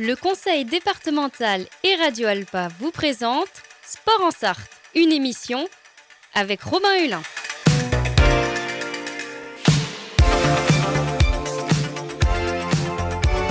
Le 0.00 0.16
conseil 0.16 0.64
départemental 0.64 1.66
et 1.84 1.94
Radio 1.94 2.26
Alpa 2.26 2.66
vous 2.80 2.90
présente 2.90 3.46
Sport 3.86 4.26
en 4.26 4.30
Sarthe, 4.32 4.68
une 4.96 5.12
émission 5.12 5.68
avec 6.34 6.62
Robin 6.62 6.88
Hulin. 7.00 7.22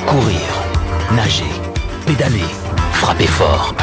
Courir, 0.05 0.37
nager, 1.13 1.45
pédaler, 2.05 2.43
frapper 2.91 3.27
fort. 3.27 3.73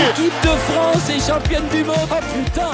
L'équipe 0.00 0.32
de 0.42 0.48
France 0.48 1.10
est 1.10 1.24
championne 1.24 1.68
du 1.68 1.84
monde. 1.84 1.96
Oh 2.10 2.14
putain 2.34 2.70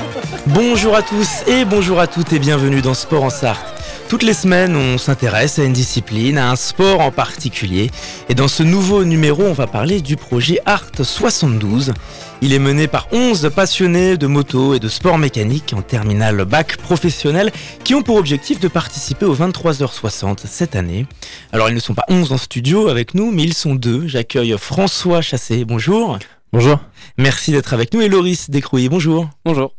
Bonjour 0.47 0.97
à 0.97 1.03
tous 1.03 1.47
et 1.47 1.67
bonjour 1.67 2.01
à 2.01 2.07
toutes 2.07 2.33
et 2.33 2.39
bienvenue 2.39 2.81
dans 2.81 2.95
Sport 2.95 3.25
en 3.25 3.31
Sarthe. 3.31 3.78
Toutes 4.09 4.23
les 4.23 4.33
semaines, 4.33 4.75
on 4.75 4.97
s'intéresse 4.97 5.59
à 5.59 5.65
une 5.65 5.75
discipline, 5.75 6.39
à 6.39 6.51
un 6.51 6.57
sport 6.57 7.01
en 7.01 7.11
particulier. 7.11 7.91
Et 8.31 8.35
dans 8.35 8.49
ce 8.49 8.63
nouveau 8.63 9.05
numéro, 9.05 9.43
on 9.43 9.53
va 9.53 9.67
parler 9.67 10.01
du 10.01 10.17
projet 10.17 10.61
Art 10.65 10.87
72. 11.03 11.93
Il 12.41 12.55
est 12.55 12.59
mené 12.59 12.89
par 12.89 13.09
11 13.13 13.51
passionnés 13.55 14.17
de 14.17 14.27
moto 14.27 14.73
et 14.73 14.79
de 14.79 14.89
sport 14.89 15.19
mécanique 15.19 15.75
en 15.77 15.83
terminale 15.83 16.47
bac 16.47 16.79
professionnel 16.79 17.53
qui 17.85 17.95
ont 17.95 18.03
pour 18.03 18.17
objectif 18.17 18.61
de 18.61 18.69
participer 18.69 19.27
aux 19.27 19.37
23h60 19.37 20.39
cette 20.47 20.75
année. 20.75 21.07
Alors 21.53 21.69
ils 21.69 21.75
ne 21.75 21.81
sont 21.81 21.95
pas 21.95 22.07
11 22.09 22.33
en 22.33 22.39
studio 22.39 22.89
avec 22.89 23.13
nous, 23.13 23.31
mais 23.31 23.43
ils 23.43 23.55
sont 23.55 23.75
deux. 23.75 24.07
J'accueille 24.07 24.55
François 24.59 25.21
Chassé, 25.21 25.67
bonjour. 25.67 26.19
Bonjour. 26.53 26.79
Merci 27.19 27.53
d'être 27.53 27.75
avec 27.75 27.93
nous 27.93 28.01
et 28.01 28.09
Loris 28.09 28.49
Décrouy, 28.49 28.89
bonjour. 28.89 29.29
Bonjour. 29.45 29.75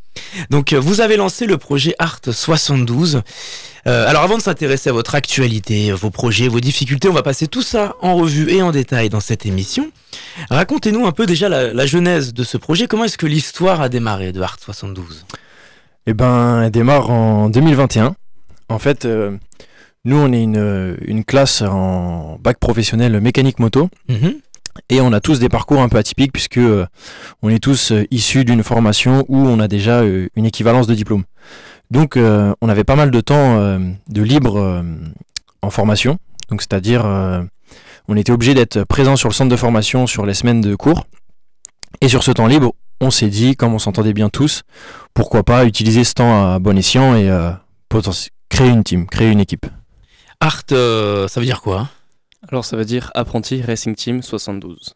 Donc 0.49 0.73
euh, 0.73 0.79
vous 0.79 1.01
avez 1.01 1.17
lancé 1.17 1.45
le 1.47 1.57
projet 1.57 1.95
Art 1.97 2.19
72. 2.29 3.21
Euh, 3.87 4.07
alors 4.07 4.21
avant 4.23 4.37
de 4.37 4.41
s'intéresser 4.43 4.89
à 4.89 4.93
votre 4.93 5.15
actualité, 5.15 5.91
vos 5.91 6.11
projets, 6.11 6.47
vos 6.47 6.59
difficultés, 6.59 7.09
on 7.09 7.13
va 7.13 7.23
passer 7.23 7.47
tout 7.47 7.63
ça 7.63 7.95
en 8.01 8.15
revue 8.15 8.51
et 8.51 8.61
en 8.61 8.71
détail 8.71 9.09
dans 9.09 9.19
cette 9.19 9.45
émission. 9.45 9.91
Racontez-nous 10.51 11.07
un 11.07 11.11
peu 11.11 11.25
déjà 11.25 11.49
la, 11.49 11.73
la 11.73 11.85
genèse 11.87 12.33
de 12.33 12.43
ce 12.43 12.57
projet. 12.57 12.87
Comment 12.87 13.05
est-ce 13.05 13.17
que 13.17 13.25
l'histoire 13.25 13.81
a 13.81 13.89
démarré 13.89 14.31
de 14.31 14.41
Art 14.41 14.57
72 14.59 15.25
Eh 16.05 16.13
ben, 16.13 16.63
elle 16.63 16.71
démarre 16.71 17.09
en 17.09 17.49
2021. 17.49 18.15
En 18.67 18.79
fait, 18.79 19.05
euh, 19.05 19.35
nous, 20.05 20.17
on 20.17 20.31
est 20.33 20.43
une, 20.43 20.97
une 21.01 21.25
classe 21.25 21.63
en 21.63 22.37
bac 22.39 22.59
professionnel 22.59 23.19
mécanique 23.21 23.57
moto. 23.59 23.89
Mhm. 24.07 24.35
Et 24.89 25.01
on 25.01 25.11
a 25.13 25.19
tous 25.19 25.39
des 25.39 25.49
parcours 25.49 25.81
un 25.81 25.89
peu 25.89 25.97
atypiques 25.97 26.31
puisque 26.31 26.57
euh, 26.57 26.85
on 27.41 27.49
est 27.49 27.59
tous 27.59 27.91
euh, 27.91 28.05
issus 28.11 28.45
d'une 28.45 28.63
formation 28.63 29.25
où 29.27 29.37
on 29.37 29.59
a 29.59 29.67
déjà 29.67 30.01
euh, 30.01 30.27
une 30.35 30.45
équivalence 30.45 30.87
de 30.87 30.95
diplôme. 30.95 31.23
Donc 31.91 32.17
on 32.17 32.69
avait 32.69 32.83
pas 32.83 32.95
mal 32.95 33.09
de 33.09 33.19
temps 33.19 33.57
de 33.57 34.21
libre 34.21 34.83
en 35.63 35.69
formation. 35.71 36.19
Donc 36.51 36.61
c'est-à-dire 36.61 37.03
on 38.07 38.15
était 38.15 38.31
obligé 38.31 38.53
d'être 38.53 38.83
présent 38.83 39.15
sur 39.15 39.27
le 39.27 39.33
centre 39.33 39.49
de 39.49 39.55
formation 39.55 40.05
sur 40.05 40.23
les 40.27 40.35
semaines 40.35 40.61
de 40.61 40.75
cours. 40.75 41.07
Et 42.01 42.07
sur 42.07 42.21
ce 42.21 42.29
temps 42.29 42.45
libre, 42.45 42.75
on 43.01 43.09
s'est 43.09 43.29
dit, 43.29 43.55
comme 43.55 43.73
on 43.73 43.79
s'entendait 43.79 44.13
bien 44.13 44.29
tous, 44.29 44.61
pourquoi 45.15 45.41
pas 45.41 45.65
utiliser 45.65 46.03
ce 46.03 46.13
temps 46.13 46.53
à 46.53 46.59
bon 46.59 46.77
escient 46.77 47.15
et 47.15 47.27
créer 48.49 48.69
une 48.69 48.83
team, 48.83 49.07
créer 49.07 49.31
une 49.31 49.39
équipe. 49.39 49.65
Art, 50.39 50.61
ça 50.69 51.39
veut 51.39 51.45
dire 51.45 51.59
quoi 51.59 51.89
Alors 52.47 52.65
ça 52.65 52.77
veut 52.77 52.85
dire 52.85 53.11
apprenti 53.15 53.61
Racing 53.61 53.95
Team 53.95 54.21
72. 54.21 54.95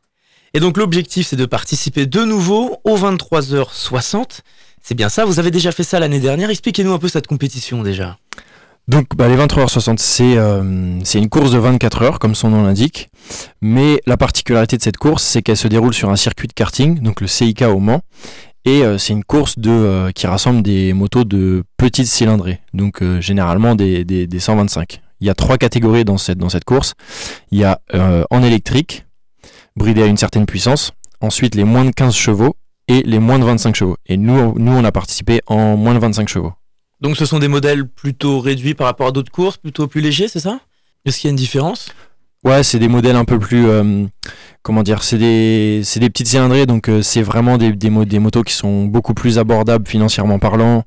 Et 0.54 0.60
donc 0.60 0.78
l'objectif 0.78 1.28
c'est 1.28 1.36
de 1.36 1.46
participer 1.46 2.06
de 2.06 2.24
nouveau 2.24 2.78
aux 2.84 2.98
23h60. 2.98 4.40
C'est 4.82 4.96
bien 4.96 5.10
ça, 5.10 5.26
vous 5.26 5.40
avez 5.40 5.52
déjà 5.52 5.72
fait 5.72 5.84
ça 5.84 6.00
l'année 6.00 6.20
dernière. 6.20 6.50
Expliquez-nous 6.50 6.94
un 6.94 7.00
peu 7.00 7.08
cette 7.08 7.28
compétition 7.28 7.84
déjà. 7.84 8.18
Donc 8.88 9.16
bah, 9.16 9.30
les 9.30 9.38
23h60, 9.38 9.98
c'est 9.98 10.38
euh, 10.38 11.00
c'est 11.04 11.18
une 11.18 11.30
course 11.30 11.52
de 11.52 11.58
24 11.58 12.02
heures, 12.02 12.20
comme 12.20 12.36
son 12.36 12.50
nom 12.50 12.64
l'indique. 12.64 13.10
Mais 13.62 14.02
la 14.06 14.18
particularité 14.18 14.78
de 14.78 14.82
cette 14.82 14.98
course, 14.98 15.24
c'est 15.24 15.42
qu'elle 15.42 15.58
se 15.58 15.70
déroule 15.70 15.94
sur 15.94 16.10
un 16.10 16.18
circuit 16.18 16.50
de 16.50 16.54
karting, 16.54 17.00
donc 17.00 17.22
le 17.22 17.28
CIK 17.28 17.62
au 17.62 17.80
Mans. 17.80 18.02
Et 18.66 18.84
euh, 18.84 18.98
c'est 18.98 19.14
une 19.14 19.26
course 19.26 19.60
de, 19.60 19.70
euh, 19.70 20.12
qui 20.12 20.26
rassemble 20.26 20.62
des 20.62 20.94
motos 20.94 21.26
de 21.26 21.64
petites 21.78 22.08
cylindrées, 22.08 22.62
donc 22.74 23.02
euh, 23.02 23.20
généralement 23.20 23.76
des, 23.76 24.06
des, 24.06 24.26
des 24.26 24.40
125. 24.40 25.02
Il 25.24 25.28
y 25.28 25.30
a 25.30 25.34
trois 25.36 25.58
catégories 25.58 26.04
dans 26.04 26.18
cette, 26.18 26.38
dans 26.38 26.50
cette 26.50 26.66
course. 26.66 26.96
Il 27.50 27.58
y 27.58 27.64
a 27.64 27.80
euh, 27.94 28.26
en 28.30 28.44
électrique, 28.44 29.06
bridé 29.78 30.04
à 30.04 30.06
une 30.06 30.18
certaine 30.18 30.46
puissance. 30.46 30.92
Ensuite, 31.22 31.56
les 31.56 31.64
moins 31.64 31.86
de 31.86 31.92
15 31.92 32.14
chevaux 32.14 32.58
et 32.90 33.04
les 33.06 33.20
moins 33.20 33.40
de 33.40 33.46
25 33.46 33.74
chevaux. 33.74 33.96
Et 34.06 34.18
nous, 34.18 34.54
nous 34.60 34.72
on 34.74 34.84
a 34.84 34.92
participé 34.92 35.40
en 35.48 35.78
moins 35.78 35.94
de 35.94 36.00
25 36.00 36.28
chevaux. 36.28 36.52
Donc 37.00 37.16
ce 37.16 37.26
sont 37.26 37.40
des 37.40 37.48
modèles 37.48 37.88
plutôt 37.88 38.42
réduits 38.42 38.74
par 38.74 38.88
rapport 38.88 39.08
à 39.08 39.12
d'autres 39.14 39.32
courses, 39.32 39.56
plutôt 39.56 39.88
plus 39.88 40.02
légers, 40.02 40.28
c'est 40.28 40.42
ça? 40.42 40.60
Est-ce 41.06 41.20
qu'il 41.20 41.30
y 41.30 41.30
a 41.30 41.32
une 41.32 41.38
différence? 41.38 41.88
Ouais, 42.44 42.62
c'est 42.62 42.80
des 42.80 42.90
modèles 42.90 43.16
un 43.16 43.24
peu 43.24 43.40
plus. 43.40 43.66
euh, 43.68 44.04
comment 44.62 44.84
dire 44.84 45.04
C'est 45.04 45.18
des, 45.18 45.82
c'est 45.86 46.02
des 46.02 46.10
petites 46.10 46.28
cylindrées, 46.28 46.66
donc 46.66 46.90
euh, 46.90 47.02
c'est 47.02 47.22
vraiment 47.22 47.58
des, 47.58 47.72
des, 47.72 47.90
mo- 47.90 48.04
des 48.04 48.20
motos 48.20 48.44
qui 48.44 48.54
sont 48.54 48.84
beaucoup 48.84 49.14
plus 49.14 49.40
abordables 49.40 49.88
financièrement 49.88 50.40
parlant 50.40 50.84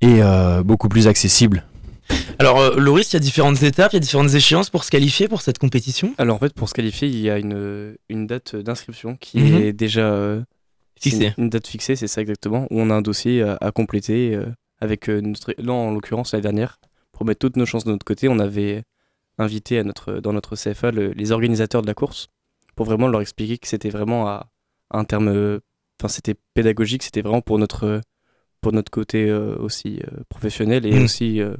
et 0.00 0.22
euh, 0.22 0.62
beaucoup 0.62 0.88
plus 0.88 1.08
accessibles. 1.08 1.64
Alors 2.38 2.58
euh, 2.60 2.76
Loris, 2.78 3.12
il 3.12 3.14
y 3.14 3.16
a 3.16 3.20
différentes 3.20 3.62
étapes, 3.62 3.92
il 3.92 3.96
y 3.96 3.98
a 3.98 4.00
différentes 4.00 4.34
échéances 4.34 4.70
pour 4.70 4.84
se 4.84 4.90
qualifier 4.90 5.28
pour 5.28 5.42
cette 5.42 5.58
compétition 5.58 6.14
Alors 6.18 6.36
en 6.36 6.38
fait 6.38 6.52
pour 6.54 6.68
se 6.68 6.74
qualifier 6.74 7.08
il 7.08 7.18
y 7.20 7.30
a 7.30 7.38
une, 7.38 7.96
une 8.08 8.26
date 8.26 8.56
d'inscription 8.56 9.16
qui 9.16 9.38
Mhm. 9.38 9.58
est 9.58 9.72
déjà 9.72 10.12
euh, 10.12 10.42
Fixée. 11.00 11.34
Une, 11.36 11.44
une 11.44 11.50
date 11.50 11.66
fixée, 11.66 11.96
c'est 11.96 12.06
ça 12.06 12.20
exactement, 12.20 12.66
où 12.70 12.80
on 12.80 12.88
a 12.90 12.94
un 12.94 13.02
dossier 13.02 13.42
à, 13.42 13.58
à 13.60 13.72
compléter 13.72 14.34
euh, 14.36 14.46
avec 14.80 15.08
euh, 15.10 15.20
notre... 15.20 15.52
Là 15.58 15.72
en 15.72 15.92
l'occurrence 15.92 16.32
l'année 16.32 16.42
dernière, 16.44 16.78
pour 17.12 17.26
mettre 17.26 17.40
toutes 17.40 17.56
nos 17.56 17.66
chances 17.66 17.84
de 17.84 17.90
notre 17.90 18.04
côté, 18.04 18.28
on 18.28 18.38
avait 18.38 18.84
invité 19.38 19.78
à 19.78 19.84
notre, 19.84 20.14
dans 20.20 20.32
notre 20.32 20.54
CFA 20.54 20.92
le- 20.92 21.10
les 21.12 21.32
organisateurs 21.32 21.82
de 21.82 21.88
la 21.88 21.94
course 21.94 22.28
pour 22.76 22.86
vraiment 22.86 23.08
leur 23.08 23.20
expliquer 23.20 23.58
que 23.58 23.66
c'était 23.66 23.90
vraiment 23.90 24.28
à, 24.28 24.48
à 24.90 24.98
un 24.98 25.04
terme... 25.04 25.28
euh, 25.28 25.58
Enfin 26.00 26.08
c'était 26.08 26.34
pédagogique, 26.54 27.02
c'était 27.04 27.22
vraiment 27.22 27.40
pour 27.42 27.58
notre, 27.60 28.00
pour 28.60 28.72
notre 28.72 28.90
côté 28.90 29.28
euh, 29.28 29.56
aussi 29.58 30.00
euh, 30.04 30.22
professionnel 30.28 30.84
et 30.86 30.92
Mhm. 30.92 31.04
aussi 31.04 31.40
euh, 31.40 31.54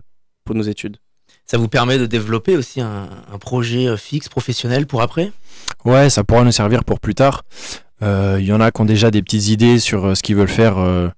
pour 0.45 0.55
nos 0.55 0.63
études. 0.63 0.97
Ça 1.47 1.59
vous 1.59 1.69
permet 1.69 1.99
de 1.99 2.07
développer 2.07 2.57
aussi 2.57 2.81
un, 2.81 3.09
un 3.33 3.39
projet 3.39 3.87
euh, 3.87 3.97
fixe, 3.97 4.29
professionnel 4.29 4.87
pour 4.87 5.03
après? 5.03 5.33
Ouais, 5.85 6.09
ça 6.11 6.25
pourra 6.25 6.45
nous 6.45 6.53
servir 6.53 6.85
pour 6.85 7.01
plus 7.01 7.15
tard. 7.15 7.43
Euh, 8.03 8.39
Il 8.41 8.47
y 8.47 8.53
en 8.53 8.61
a 8.61 8.71
qui 8.71 8.81
ont 8.81 8.85
déjà 8.85 9.11
des 9.11 9.23
petites 9.23 9.49
idées 9.49 9.79
sur 9.79 10.05
euh, 10.07 10.15
ce 10.15 10.23
qu'ils 10.23 10.37
veulent 10.37 10.49
faire 10.49 10.79
euh, 10.79 11.09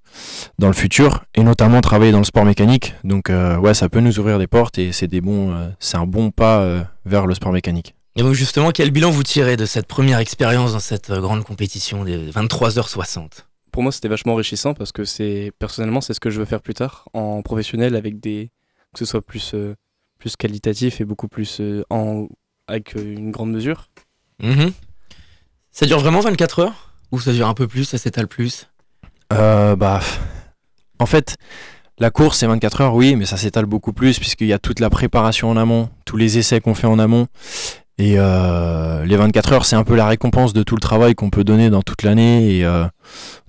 dans 0.59 0.67
le 0.67 0.73
futur, 0.75 1.25
et 1.35 1.43
notamment 1.43 1.81
travailler 1.81 2.13
dans 2.13 2.19
le 2.19 2.25
sport 2.25 2.45
mécanique. 2.45 2.95
Donc 3.05 3.31
euh, 3.31 3.57
ouais, 3.59 3.75
ça 3.75 3.89
peut 3.89 4.01
nous 4.01 4.19
ouvrir 4.19 4.39
des 4.39 4.47
portes 4.47 4.79
et 4.79 4.93
c'est 4.93 5.09
des 5.09 5.21
bons, 5.21 5.53
euh, 5.53 5.69
c'est 5.79 5.97
un 5.97 6.07
bon 6.07 6.31
pas 6.31 6.61
euh, 6.61 6.83
vers 7.05 7.27
le 7.27 7.35
sport 7.35 7.53
mécanique. 7.53 7.95
Et 8.17 8.23
donc 8.23 8.35
justement, 8.35 8.71
quel 8.71 8.91
bilan 8.91 9.11
vous 9.11 9.23
tirez 9.25 9.57
de 9.57 9.67
cette 9.67 9.87
première 9.87 10.19
expérience 10.21 10.73
dans 10.73 10.79
cette 10.79 11.11
grande 11.11 11.43
compétition 11.45 12.05
des 12.05 12.31
23h60 12.31 13.29
pour 13.73 13.83
moi 13.83 13.91
c'était 13.91 14.07
vachement 14.07 14.35
enrichissant 14.35 14.73
parce 14.73 14.93
que 14.93 15.05
c'est 15.05 15.51
personnellement 15.59 16.01
c'est 16.01 16.15
ce 16.15 16.21
que 16.21 16.31
je 16.31 16.39
veux 16.39 16.45
faire 16.45 16.61
plus 16.61 16.75
tard 16.75 17.09
en 17.13 17.43
professionnel 17.43 17.97
avec 17.97 18.21
des 18.21 18.51
que 18.95 18.99
ce 19.01 19.05
soit 19.05 19.21
plus 19.21 19.53
euh, 19.55 19.75
plus 20.19 20.37
qualitatif 20.37 21.03
et 21.03 21.05
beaucoup 21.05 21.29
plus 21.29 21.61
euh, 21.61 21.83
en 21.91 22.29
avec 22.67 22.97
euh, 22.97 23.15
une 23.15 23.31
grande 23.31 23.53
mesure 23.53 23.89
Mhm. 24.43 24.73
Ça 25.71 25.87
dure 25.87 25.99
vraiment 26.01 26.21
24 26.21 26.59
heures? 26.61 26.93
Ou 27.13 27.21
ça 27.21 27.33
dure 27.33 27.47
un 27.47 27.55
peu 27.55 27.69
plus, 27.69 27.85
ça 27.85 27.99
s'étale 27.99 28.27
plus? 28.27 28.69
Euh, 29.33 29.77
bah, 29.77 30.01
en 30.99 31.07
fait, 31.07 31.37
la 31.99 32.11
course 32.11 32.39
c'est 32.39 32.47
24 32.47 32.81
heures, 32.81 32.95
oui, 32.95 33.17
mais 33.17 33.27
ça 33.27 33.37
s'étale 33.37 33.67
beaucoup 33.67 33.93
plus 33.93 34.19
puisqu'il 34.19 34.47
y 34.49 34.53
a 34.53 34.59
toute 34.59 34.81
la 34.81 34.91
préparation 34.91 35.51
en 35.51 35.57
amont, 35.57 35.89
tous 36.05 36.17
les 36.17 36.39
essais 36.39 36.61
qu'on 36.61 36.75
fait 36.75 36.87
en 36.87 36.99
amont. 36.99 37.27
Et 37.97 38.15
euh, 38.19 39.05
les 39.05 39.17
24 39.17 39.53
heures, 39.53 39.67
c'est 39.67 39.77
un 39.77 39.85
peu 39.85 39.95
la 39.95 40.07
récompense 40.09 40.53
de 40.53 40.65
tout 40.65 40.75
le 40.75 40.81
travail 40.81 41.15
qu'on 41.15 41.31
peut 41.31 41.45
donner 41.45 41.71
dans 41.71 41.83
toute 41.83 42.03
l'année. 42.03 42.57
Et 42.57 42.65
euh, 42.65 42.87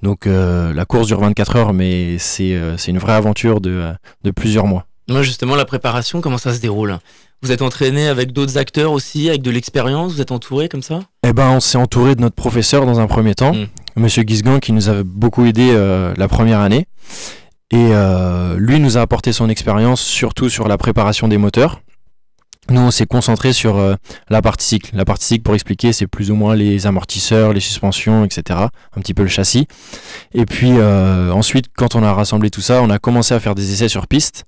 donc 0.03 0.27
euh, 0.27 0.71
la 0.73 0.85
course 0.85 1.07
dure 1.07 1.19
24 1.19 1.55
heures, 1.55 1.73
mais 1.73 2.17
c'est 2.19 2.53
euh, 2.53 2.77
c'est 2.77 2.91
une 2.91 2.99
vraie 2.99 3.13
aventure 3.13 3.59
de, 3.59 3.91
de 4.23 4.31
plusieurs 4.31 4.67
mois. 4.67 4.85
Moi 5.07 5.21
justement, 5.21 5.55
la 5.55 5.65
préparation, 5.65 6.21
comment 6.21 6.37
ça 6.37 6.53
se 6.53 6.59
déroule? 6.59 6.97
Vous 7.41 7.51
êtes 7.51 7.61
entraîné 7.61 8.07
avec 8.07 8.31
d'autres 8.31 8.57
acteurs 8.57 8.91
aussi, 8.91 9.29
avec 9.29 9.41
de 9.41 9.51
l'expérience? 9.51 10.13
Vous 10.13 10.21
êtes 10.21 10.31
entouré 10.31 10.67
comme 10.67 10.81
ça? 10.81 11.01
Eh 11.23 11.33
ben, 11.33 11.49
on 11.49 11.59
s'est 11.59 11.77
entouré 11.77 12.15
de 12.15 12.21
notre 12.21 12.35
professeur 12.35 12.85
dans 12.85 12.99
un 12.99 13.07
premier 13.07 13.35
temps, 13.35 13.53
Mm. 13.53 13.65
Monsieur 13.97 14.23
Guisgan, 14.23 14.59
qui 14.59 14.73
nous 14.73 14.89
avait 14.89 15.03
beaucoup 15.03 15.45
aidé 15.45 15.69
euh, 15.71 16.13
la 16.17 16.27
première 16.27 16.59
année. 16.59 16.87
Et 17.71 17.89
euh, 17.91 18.57
lui 18.57 18.79
nous 18.79 18.97
a 18.97 19.01
apporté 19.01 19.31
son 19.31 19.47
expérience, 19.49 20.01
surtout 20.01 20.49
sur 20.49 20.67
la 20.67 20.77
préparation 20.77 21.27
des 21.27 21.37
moteurs. 21.37 21.81
Nous, 22.69 22.81
on 22.81 22.89
s'est 22.89 23.05
concentré 23.05 23.53
sur 23.53 23.77
euh, 23.77 23.95
la 24.29 24.41
partie 24.41 24.65
cycle. 24.65 24.95
La 24.95 25.05
partie 25.05 25.25
cycle, 25.25 25.43
pour 25.43 25.53
expliquer, 25.53 25.93
c'est 25.93 26.07
plus 26.07 26.31
ou 26.31 26.35
moins 26.35 26.55
les 26.55 26.87
amortisseurs, 26.87 27.53
les 27.53 27.59
suspensions, 27.59 28.25
etc. 28.25 28.59
Un 28.95 29.01
petit 29.01 29.13
peu 29.13 29.21
le 29.21 29.29
châssis. 29.29 29.67
Et 30.33 30.45
puis 30.45 30.71
euh, 30.71 31.31
ensuite, 31.31 31.67
quand 31.77 31.95
on 31.95 32.01
a 32.03 32.11
rassemblé 32.11 32.49
tout 32.49 32.61
ça, 32.61 32.81
on 32.81 32.89
a 32.89 32.97
commencé 32.97 33.35
à 33.35 33.39
faire 33.39 33.53
des 33.53 33.71
essais 33.71 33.87
sur 33.87 34.07
piste. 34.07 34.45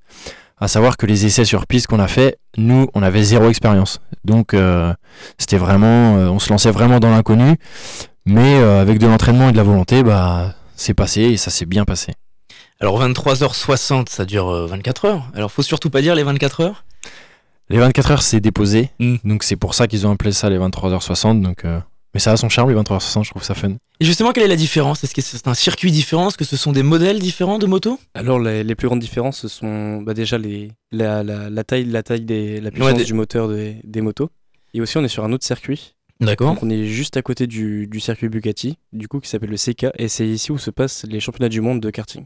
À 0.59 0.67
savoir 0.67 0.97
que 0.97 1.05
les 1.05 1.25
essais 1.25 1.45
sur 1.45 1.67
piste 1.67 1.87
qu'on 1.87 1.99
a 1.99 2.07
fait, 2.07 2.39
nous, 2.57 2.87
on 2.95 3.03
avait 3.03 3.23
zéro 3.23 3.49
expérience. 3.49 3.99
Donc, 4.25 4.53
euh, 4.53 4.93
c'était 5.37 5.57
vraiment, 5.57 6.17
euh, 6.17 6.29
on 6.29 6.39
se 6.39 6.49
lançait 6.49 6.71
vraiment 6.71 6.99
dans 6.99 7.11
l'inconnu. 7.11 7.57
Mais 8.27 8.59
euh, 8.59 8.81
avec 8.81 8.99
de 8.99 9.07
l'entraînement 9.07 9.49
et 9.49 9.51
de 9.53 9.57
la 9.57 9.63
volonté, 9.63 10.03
bah, 10.03 10.53
c'est 10.75 10.93
passé 10.93 11.21
et 11.21 11.37
ça 11.37 11.49
s'est 11.49 11.65
bien 11.65 11.85
passé. 11.85 12.13
Alors 12.79 13.01
23h60, 13.01 14.09
ça 14.09 14.25
dure 14.25 14.49
euh, 14.49 14.67
24 14.67 15.05
heures. 15.05 15.23
Alors 15.33 15.51
faut 15.51 15.63
surtout 15.63 15.89
pas 15.89 16.01
dire 16.01 16.13
les 16.13 16.23
24 16.23 16.61
heures? 16.61 16.85
Les 17.69 17.79
24 17.79 18.11
heures, 18.11 18.21
c'est 18.21 18.41
déposé. 18.41 18.91
Mm. 18.99 19.15
Donc 19.23 19.43
c'est 19.43 19.55
pour 19.55 19.73
ça 19.73 19.87
qu'ils 19.87 20.05
ont 20.05 20.11
appelé 20.11 20.33
ça 20.33 20.49
les 20.49 20.59
23h60. 20.59 21.41
Donc, 21.41 21.63
euh, 21.63 21.79
Mais 22.13 22.19
ça 22.19 22.31
a 22.31 22.37
son 22.37 22.49
charme, 22.49 22.69
les 22.71 22.75
23h60, 22.75 23.25
je 23.25 23.29
trouve 23.29 23.43
ça 23.43 23.53
fun. 23.53 23.73
Et 23.99 24.05
justement, 24.05 24.31
quelle 24.31 24.43
est 24.43 24.47
la 24.47 24.55
différence? 24.55 25.03
Est-ce 25.03 25.13
que 25.13 25.21
c'est 25.21 25.47
un 25.47 25.53
circuit 25.53 25.91
différent? 25.91 26.29
Est-ce 26.29 26.37
que 26.37 26.45
ce 26.45 26.57
sont 26.57 26.71
des 26.71 26.83
modèles 26.83 27.19
différents 27.19 27.59
de 27.59 27.67
motos 27.67 27.99
Alors 28.15 28.39
les, 28.39 28.63
les 28.63 28.75
plus 28.75 28.87
grandes 28.87 28.99
différences, 29.01 29.39
ce 29.41 29.47
sont 29.47 30.01
bah, 30.01 30.13
déjà 30.13 30.37
les, 30.37 30.71
la, 30.91 31.23
la, 31.23 31.49
la 31.49 31.63
taille, 31.63 31.85
la 31.85 32.03
taille 32.03 32.21
des, 32.21 32.59
la 32.61 32.71
puissance 32.71 32.93
des- 32.95 33.03
du 33.03 33.13
moteur 33.13 33.49
des, 33.49 33.77
des 33.83 34.01
motos. 34.01 34.29
Et 34.73 34.81
aussi, 34.81 34.97
on 34.97 35.03
est 35.03 35.07
sur 35.09 35.23
un 35.25 35.31
autre 35.33 35.45
circuit. 35.45 35.95
D'accord. 36.19 36.53
Donc 36.55 36.63
on 36.63 36.69
est 36.71 36.85
juste 36.85 37.15
à 37.17 37.21
côté 37.21 37.45
du, 37.45 37.85
du 37.85 37.99
circuit 37.99 38.27
Bugatti, 38.29 38.77
du 38.93 39.07
coup 39.07 39.19
qui 39.19 39.29
s'appelle 39.29 39.51
le 39.51 39.57
CK, 39.57 39.87
et 39.99 40.07
c'est 40.07 40.27
ici 40.27 40.51
où 40.51 40.57
se 40.57 40.71
passent 40.71 41.05
les 41.07 41.19
championnats 41.19 41.49
du 41.49 41.61
monde 41.61 41.79
de 41.79 41.91
karting. 41.91 42.25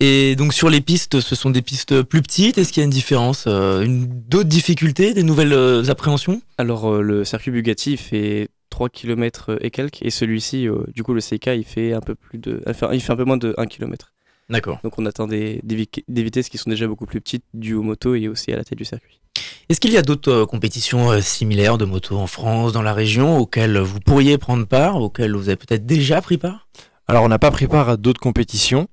Et 0.00 0.36
donc 0.36 0.54
sur 0.54 0.70
les 0.70 0.80
pistes, 0.80 1.20
ce 1.20 1.34
sont 1.34 1.50
des 1.50 1.60
pistes 1.60 2.00
plus 2.02 2.22
petites. 2.22 2.56
Est-ce 2.56 2.72
qu'il 2.72 2.80
y 2.80 2.84
a 2.84 2.84
une 2.84 2.90
différence 2.90 3.44
euh, 3.46 3.82
une, 3.82 4.06
D'autres 4.06 4.48
difficultés 4.48 5.12
Des 5.12 5.22
nouvelles 5.22 5.52
euh, 5.52 5.84
appréhensions? 5.90 6.40
Alors 6.56 6.90
euh, 6.90 7.02
le 7.02 7.24
circuit 7.24 7.50
Bugatti 7.50 7.92
il 7.92 7.96
fait 7.98 8.48
3 8.80 8.88
km 8.88 9.58
et 9.60 9.70
quelques, 9.70 10.00
et 10.00 10.08
celui-ci, 10.08 10.66
euh, 10.66 10.84
du 10.94 11.02
coup 11.02 11.12
le 11.12 11.20
CK, 11.20 11.48
il 11.48 11.64
fait 11.64 11.92
un 11.92 12.00
peu 12.00 12.14
plus 12.14 12.38
de, 12.38 12.62
enfin, 12.66 12.88
il 12.94 13.02
fait 13.02 13.12
un 13.12 13.16
peu 13.16 13.24
moins 13.24 13.36
de 13.36 13.54
1 13.58 13.66
km. 13.66 14.14
D'accord. 14.48 14.78
Donc 14.82 14.98
on 14.98 15.04
atteint 15.04 15.26
des, 15.26 15.60
des, 15.62 15.76
vi- 15.76 16.04
des 16.08 16.22
vitesses 16.22 16.48
qui 16.48 16.56
sont 16.56 16.70
déjà 16.70 16.86
beaucoup 16.86 17.04
plus 17.04 17.20
petites 17.20 17.44
dues 17.52 17.74
aux 17.74 17.82
motos 17.82 18.14
et 18.14 18.26
aussi 18.26 18.50
à 18.52 18.56
la 18.56 18.64
taille 18.64 18.78
du 18.78 18.86
circuit. 18.86 19.20
Est-ce 19.68 19.80
qu'il 19.80 19.92
y 19.92 19.98
a 19.98 20.02
d'autres 20.02 20.32
euh, 20.32 20.46
compétitions 20.46 21.10
euh, 21.10 21.20
similaires 21.20 21.76
de 21.76 21.84
motos 21.84 22.16
en 22.16 22.26
France, 22.26 22.72
dans 22.72 22.80
la 22.80 22.94
région, 22.94 23.36
auxquelles 23.36 23.76
vous 23.78 24.00
pourriez 24.00 24.38
prendre 24.38 24.64
part, 24.66 24.96
auxquelles 24.96 25.36
vous 25.36 25.50
avez 25.50 25.56
peut-être 25.56 25.84
déjà 25.84 26.22
pris 26.22 26.38
part? 26.38 26.66
Alors, 27.06 27.22
on 27.24 27.28
n'a 27.28 27.38
pas 27.38 27.50
pris 27.50 27.66
part 27.66 27.90
à 27.90 27.96
d'autres 27.98 28.20
compétitions, 28.20 28.88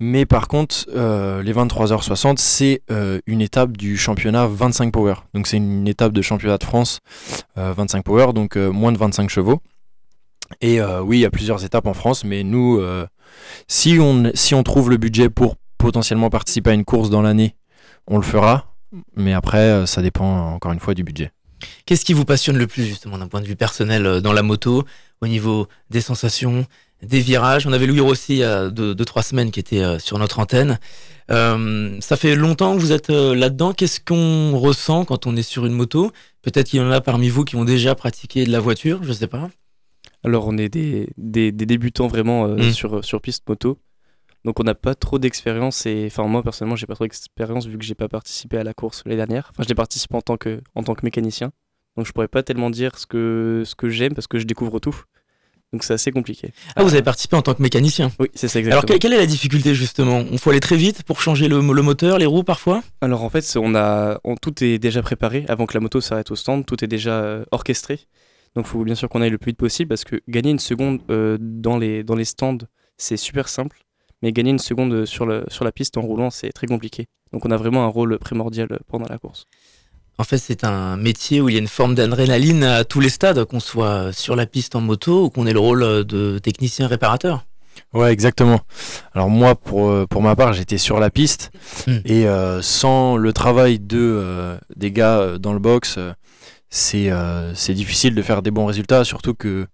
mais 0.00 0.26
par 0.26 0.48
contre, 0.48 0.86
euh, 0.94 1.42
les 1.42 1.52
23h60, 1.52 2.38
c'est 2.38 2.82
euh, 2.90 3.20
une 3.26 3.40
étape 3.40 3.76
du 3.76 3.96
championnat 3.96 4.46
25 4.46 4.92
Power. 4.92 5.14
Donc, 5.34 5.46
c'est 5.46 5.58
une 5.58 5.86
étape 5.86 6.12
de 6.12 6.22
championnat 6.22 6.58
de 6.58 6.64
France 6.64 7.00
euh, 7.58 7.72
25 7.76 8.02
Power, 8.02 8.32
donc 8.32 8.56
euh, 8.56 8.70
moins 8.70 8.92
de 8.92 8.98
25 8.98 9.28
chevaux. 9.28 9.60
Et 10.60 10.80
euh, 10.80 11.00
oui, 11.00 11.18
il 11.18 11.20
y 11.20 11.26
a 11.26 11.30
plusieurs 11.30 11.64
étapes 11.64 11.86
en 11.86 11.94
France, 11.94 12.24
mais 12.24 12.42
nous, 12.42 12.78
euh, 12.80 13.06
si, 13.68 13.98
on, 14.00 14.30
si 14.34 14.54
on 14.54 14.62
trouve 14.62 14.90
le 14.90 14.96
budget 14.96 15.28
pour 15.28 15.56
potentiellement 15.78 16.30
participer 16.30 16.70
à 16.70 16.74
une 16.74 16.84
course 16.84 17.10
dans 17.10 17.22
l'année, 17.22 17.54
on 18.06 18.16
le 18.16 18.22
fera. 18.22 18.74
Mais 19.16 19.32
après, 19.32 19.58
euh, 19.58 19.86
ça 19.86 20.02
dépend 20.02 20.52
encore 20.52 20.72
une 20.72 20.80
fois 20.80 20.94
du 20.94 21.04
budget. 21.04 21.30
Qu'est-ce 21.86 22.04
qui 22.04 22.12
vous 22.12 22.24
passionne 22.24 22.56
le 22.56 22.66
plus 22.66 22.84
justement 22.84 23.18
d'un 23.18 23.28
point 23.28 23.40
de 23.40 23.46
vue 23.46 23.56
personnel 23.56 24.06
euh, 24.06 24.20
dans 24.20 24.32
la 24.32 24.42
moto, 24.42 24.84
au 25.20 25.26
niveau 25.26 25.68
des 25.90 26.00
sensations, 26.00 26.66
des 27.02 27.20
virages 27.20 27.66
On 27.66 27.72
avait 27.72 27.86
Louis 27.86 28.00
Rossi 28.00 28.34
il 28.34 28.38
y 28.38 28.44
a 28.44 28.68
deux, 28.70 28.94
deux, 28.94 29.04
trois 29.04 29.22
semaines 29.22 29.50
qui 29.50 29.60
était 29.60 29.82
euh, 29.82 29.98
sur 29.98 30.18
notre 30.18 30.38
antenne. 30.38 30.78
Euh, 31.30 31.96
ça 32.00 32.16
fait 32.16 32.34
longtemps 32.34 32.74
que 32.74 32.80
vous 32.80 32.92
êtes 32.92 33.10
euh, 33.10 33.34
là-dedans. 33.34 33.72
Qu'est-ce 33.72 34.00
qu'on 34.00 34.58
ressent 34.58 35.04
quand 35.04 35.26
on 35.26 35.36
est 35.36 35.42
sur 35.42 35.64
une 35.66 35.72
moto? 35.72 36.10
Peut-être 36.42 36.68
qu'il 36.68 36.80
y 36.80 36.82
en 36.82 36.90
a 36.90 37.00
parmi 37.00 37.28
vous 37.28 37.44
qui 37.44 37.56
ont 37.56 37.64
déjà 37.64 37.94
pratiqué 37.94 38.44
de 38.44 38.50
la 38.50 38.60
voiture, 38.60 39.04
je 39.04 39.12
sais 39.12 39.26
pas. 39.28 39.48
Alors 40.24 40.46
on 40.48 40.58
est 40.58 40.68
des, 40.68 41.08
des, 41.16 41.52
des 41.52 41.66
débutants 41.66 42.08
vraiment 42.08 42.46
euh, 42.46 42.56
Mm. 42.56 42.72
sur, 42.72 43.04
sur 43.04 43.20
piste 43.20 43.48
moto. 43.48 43.78
Donc 44.44 44.58
on 44.58 44.64
n'a 44.64 44.74
pas 44.74 44.94
trop 44.94 45.18
d'expérience 45.18 45.84
et 45.84 46.06
enfin 46.06 46.26
moi 46.26 46.42
personnellement 46.42 46.74
j'ai 46.76 46.86
pas 46.86 46.94
trop 46.94 47.04
d'expérience 47.04 47.66
vu 47.66 47.76
que 47.76 47.84
j'ai 47.84 47.94
pas 47.94 48.08
participé 48.08 48.56
à 48.56 48.64
la 48.64 48.72
course 48.72 49.02
l'année 49.04 49.16
dernière. 49.16 49.48
Enfin 49.50 49.62
je 49.62 49.68
l'ai 49.68 49.74
participé 49.74 50.14
en 50.16 50.22
tant 50.22 50.36
que 50.38 50.62
en 50.74 50.82
tant 50.82 50.94
que 50.94 51.04
mécanicien. 51.04 51.52
Donc 51.96 52.06
je 52.06 52.12
pourrais 52.12 52.28
pas 52.28 52.42
tellement 52.42 52.70
dire 52.70 52.98
ce 52.98 53.06
que 53.06 53.62
ce 53.66 53.74
que 53.74 53.90
j'aime 53.90 54.14
parce 54.14 54.26
que 54.26 54.38
je 54.38 54.44
découvre 54.44 54.78
tout. 54.78 55.02
Donc 55.72 55.84
c'est 55.84 55.94
assez 55.94 56.10
compliqué. 56.10 56.52
Ah, 56.74 56.82
vous 56.82 56.94
avez 56.94 57.02
participé 57.02 57.36
en 57.36 57.42
tant 57.42 57.54
que 57.54 57.62
mécanicien. 57.62 58.10
Oui, 58.18 58.26
c'est 58.34 58.48
ça 58.48 58.58
Alors 58.58 58.66
exactement. 58.68 58.86
quelle, 58.88 58.98
quelle 58.98 59.12
est 59.12 59.18
la 59.18 59.26
difficulté 59.26 59.74
justement? 59.74 60.24
On 60.32 60.36
faut 60.36 60.50
aller 60.50 60.58
très 60.58 60.76
vite 60.76 61.04
pour 61.04 61.20
changer 61.20 61.46
le, 61.46 61.60
le 61.60 61.82
moteur, 61.82 62.18
les 62.18 62.26
roues 62.26 62.42
parfois? 62.42 62.82
Alors 63.00 63.22
en 63.22 63.30
fait, 63.30 63.44
on 63.56 63.74
a, 63.76 64.18
on- 64.24 64.34
tout 64.36 64.64
est 64.64 64.78
déjà 64.78 65.00
préparé 65.00 65.44
avant 65.48 65.66
que 65.66 65.74
la 65.74 65.80
moto 65.80 66.00
s'arrête 66.00 66.30
au 66.32 66.36
stand, 66.36 66.66
tout 66.66 66.82
est 66.82 66.88
déjà 66.88 67.20
euh, 67.22 67.44
orchestré. 67.52 68.00
Donc 68.56 68.66
il 68.66 68.68
faut 68.70 68.82
bien 68.82 68.96
sûr 68.96 69.08
qu'on 69.08 69.22
aille 69.22 69.30
le 69.30 69.38
plus 69.38 69.50
vite 69.50 69.58
possible 69.58 69.88
parce 69.88 70.02
que 70.02 70.20
gagner 70.26 70.50
une 70.50 70.58
seconde 70.58 71.02
euh, 71.08 71.38
dans, 71.40 71.78
les, 71.78 72.02
dans 72.02 72.16
les 72.16 72.24
stands, 72.24 72.58
c'est 72.98 73.16
super 73.16 73.48
simple, 73.48 73.78
mais 74.22 74.32
gagner 74.32 74.50
une 74.50 74.58
seconde 74.58 74.92
euh, 74.92 75.06
sur, 75.06 75.24
le, 75.24 75.44
sur 75.48 75.64
la 75.64 75.70
piste 75.70 75.96
en 75.96 76.00
roulant, 76.02 76.30
c'est 76.30 76.50
très 76.50 76.66
compliqué. 76.66 77.06
Donc 77.32 77.44
on 77.46 77.50
a 77.52 77.56
vraiment 77.56 77.84
un 77.84 77.88
rôle 77.88 78.18
primordial 78.18 78.80
pendant 78.88 79.06
la 79.08 79.18
course. 79.18 79.44
En 80.20 80.24
fait, 80.24 80.36
c'est 80.38 80.64
un 80.64 80.96
métier 80.98 81.40
où 81.40 81.48
il 81.48 81.54
y 81.54 81.56
a 81.56 81.60
une 81.60 81.66
forme 81.66 81.94
d'adrénaline 81.94 82.62
à 82.62 82.84
tous 82.84 83.00
les 83.00 83.08
stades, 83.08 83.42
qu'on 83.46 83.58
soit 83.60 84.12
sur 84.12 84.36
la 84.36 84.44
piste 84.44 84.76
en 84.76 84.82
moto 84.82 85.24
ou 85.24 85.30
qu'on 85.30 85.46
ait 85.46 85.54
le 85.54 85.58
rôle 85.60 86.04
de 86.04 86.38
technicien 86.38 86.86
réparateur. 86.88 87.46
Ouais, 87.94 88.12
exactement. 88.12 88.60
Alors 89.14 89.30
moi, 89.30 89.54
pour, 89.54 89.88
euh, 89.88 90.06
pour 90.08 90.20
ma 90.20 90.36
part, 90.36 90.52
j'étais 90.52 90.76
sur 90.76 91.00
la 91.00 91.08
piste 91.10 91.50
Mm. 91.86 91.96
et 92.04 92.26
euh, 92.28 92.60
sans 92.60 93.16
le 93.16 93.32
travail 93.32 93.78
de, 93.78 93.98
euh, 93.98 94.58
des 94.76 94.92
gars 94.92 95.38
dans 95.38 95.54
le 95.54 95.58
box, 95.58 95.98
c'est 96.68 97.10
euh, 97.10 97.52
difficile 97.70 98.14
de 98.14 98.20
faire 98.22 98.42
des 98.42 98.50
bons 98.50 98.66
résultats, 98.66 99.04
surtout 99.04 99.32
que 99.34 99.66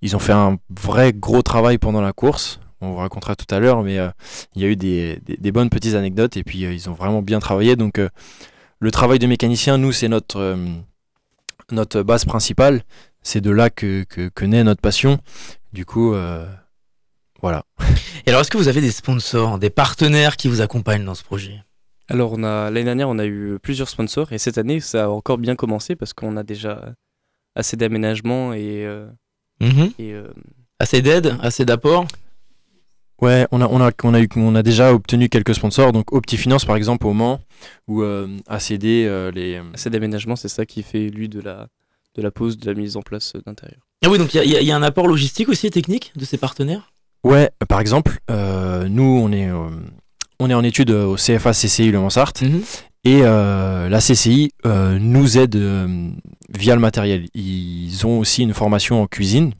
ils 0.00 0.16
ont 0.16 0.20
fait 0.20 0.32
un 0.32 0.56
vrai 0.70 1.12
gros 1.12 1.42
travail 1.42 1.76
pendant 1.76 2.00
la 2.00 2.14
course. 2.14 2.60
On 2.80 2.92
vous 2.92 2.96
racontera 2.96 3.36
tout 3.36 3.52
à 3.54 3.60
l'heure, 3.60 3.82
mais 3.82 3.98
il 4.56 4.62
y 4.62 4.64
a 4.64 4.68
eu 4.68 4.74
des, 4.76 5.20
des- 5.26 5.36
des 5.36 5.52
bonnes 5.52 5.68
petites 5.70 5.94
anecdotes 5.94 6.36
et 6.38 6.42
puis 6.44 6.60
ils 6.62 6.88
ont 6.88 6.94
vraiment 6.94 7.20
bien 7.22 7.38
travaillé. 7.40 7.76
Donc 7.76 8.00
le 8.82 8.90
travail 8.90 9.20
de 9.20 9.28
mécanicien, 9.28 9.78
nous, 9.78 9.92
c'est 9.92 10.08
notre, 10.08 10.40
euh, 10.40 10.56
notre 11.70 12.02
base 12.02 12.24
principale. 12.24 12.82
C'est 13.22 13.40
de 13.40 13.52
là 13.52 13.70
que, 13.70 14.02
que, 14.02 14.28
que 14.28 14.44
naît 14.44 14.64
notre 14.64 14.80
passion. 14.80 15.20
Du 15.72 15.86
coup, 15.86 16.12
euh, 16.14 16.44
voilà. 17.40 17.64
Et 18.26 18.30
alors, 18.30 18.40
est-ce 18.40 18.50
que 18.50 18.58
vous 18.58 18.66
avez 18.66 18.80
des 18.80 18.90
sponsors, 18.90 19.60
des 19.60 19.70
partenaires 19.70 20.36
qui 20.36 20.48
vous 20.48 20.60
accompagnent 20.60 21.04
dans 21.04 21.14
ce 21.14 21.22
projet? 21.22 21.62
Alors 22.08 22.32
on 22.32 22.42
a 22.42 22.64
l'année 22.70 22.84
dernière, 22.84 23.08
on 23.08 23.18
a 23.20 23.24
eu 23.24 23.58
plusieurs 23.62 23.88
sponsors 23.88 24.32
et 24.32 24.38
cette 24.38 24.58
année, 24.58 24.80
ça 24.80 25.04
a 25.04 25.08
encore 25.08 25.38
bien 25.38 25.54
commencé 25.54 25.94
parce 25.94 26.12
qu'on 26.12 26.36
a 26.36 26.42
déjà 26.42 26.92
assez 27.54 27.76
d'aménagements 27.76 28.52
et, 28.52 28.84
euh, 28.84 29.06
et 29.60 30.12
euh, 30.12 30.26
Assez 30.80 31.00
d'aide, 31.00 31.36
assez 31.40 31.64
d'apport? 31.64 32.06
Ouais, 33.22 33.46
on 33.52 33.60
a, 33.60 33.68
on, 33.68 33.80
a, 33.80 33.90
on, 34.02 34.14
a 34.14 34.20
eu, 34.20 34.28
on 34.36 34.54
a 34.56 34.62
déjà 34.64 34.92
obtenu 34.92 35.28
quelques 35.28 35.54
sponsors, 35.54 35.92
donc 35.92 36.12
Optifinance 36.12 36.64
par 36.64 36.74
exemple 36.76 37.06
au 37.06 37.12
Mans, 37.12 37.40
ou 37.86 38.02
euh, 38.02 38.26
ACD, 38.48 38.84
euh, 39.06 39.30
les... 39.30 39.60
assez 39.72 39.90
d'aménagements, 39.90 40.34
c'est 40.36 40.48
ça 40.48 40.66
qui 40.66 40.82
fait 40.82 41.08
lui 41.08 41.28
de 41.28 41.40
la, 41.40 41.68
de 42.16 42.22
la 42.22 42.32
pose, 42.32 42.58
de 42.58 42.66
la 42.68 42.74
mise 42.78 42.96
en 42.96 43.02
place 43.02 43.34
euh, 43.36 43.42
d'intérieur. 43.46 43.78
Ah 44.04 44.10
oui, 44.10 44.18
donc 44.18 44.34
il 44.34 44.38
y, 44.38 44.40
a- 44.40 44.44
il 44.44 44.50
y 44.50 44.56
a- 44.56 44.60
il 44.60 44.66
y 44.66 44.72
a 44.72 44.76
un 44.76 44.82
apport 44.82 45.06
logistique 45.06 45.48
aussi 45.48 45.68
et 45.68 45.70
technique 45.70 46.12
de 46.16 46.24
ces 46.24 46.36
partenaires? 46.36 46.92
Ouais, 47.22 47.50
par 47.68 47.78
exemple, 47.78 48.18
euh, 48.30 48.88
nous 48.88 49.04
on 49.24 49.30
est, 49.30 49.48
euh, 49.48 49.70
on 50.40 50.50
est 50.50 50.54
en 50.54 50.64
étude 50.64 50.90
euh, 50.90 51.06
au 51.06 51.14
CFA 51.16 51.52
CCI 51.52 51.92
Le 51.92 52.00
Mansart, 52.00 52.32
et 53.04 53.20
euh, 53.22 53.88
la 53.88 54.00
CCI 54.00 54.50
euh, 54.66 54.98
nous 54.98 55.38
aide 55.38 55.54
euh, 55.54 56.08
via 56.52 56.74
le 56.74 56.80
matériel. 56.80 57.26
Ils 57.34 58.04
ont 58.04 58.18
aussi 58.18 58.42
une 58.42 58.52
formation 58.54 59.00
en 59.00 59.06
cuisine 59.06 59.52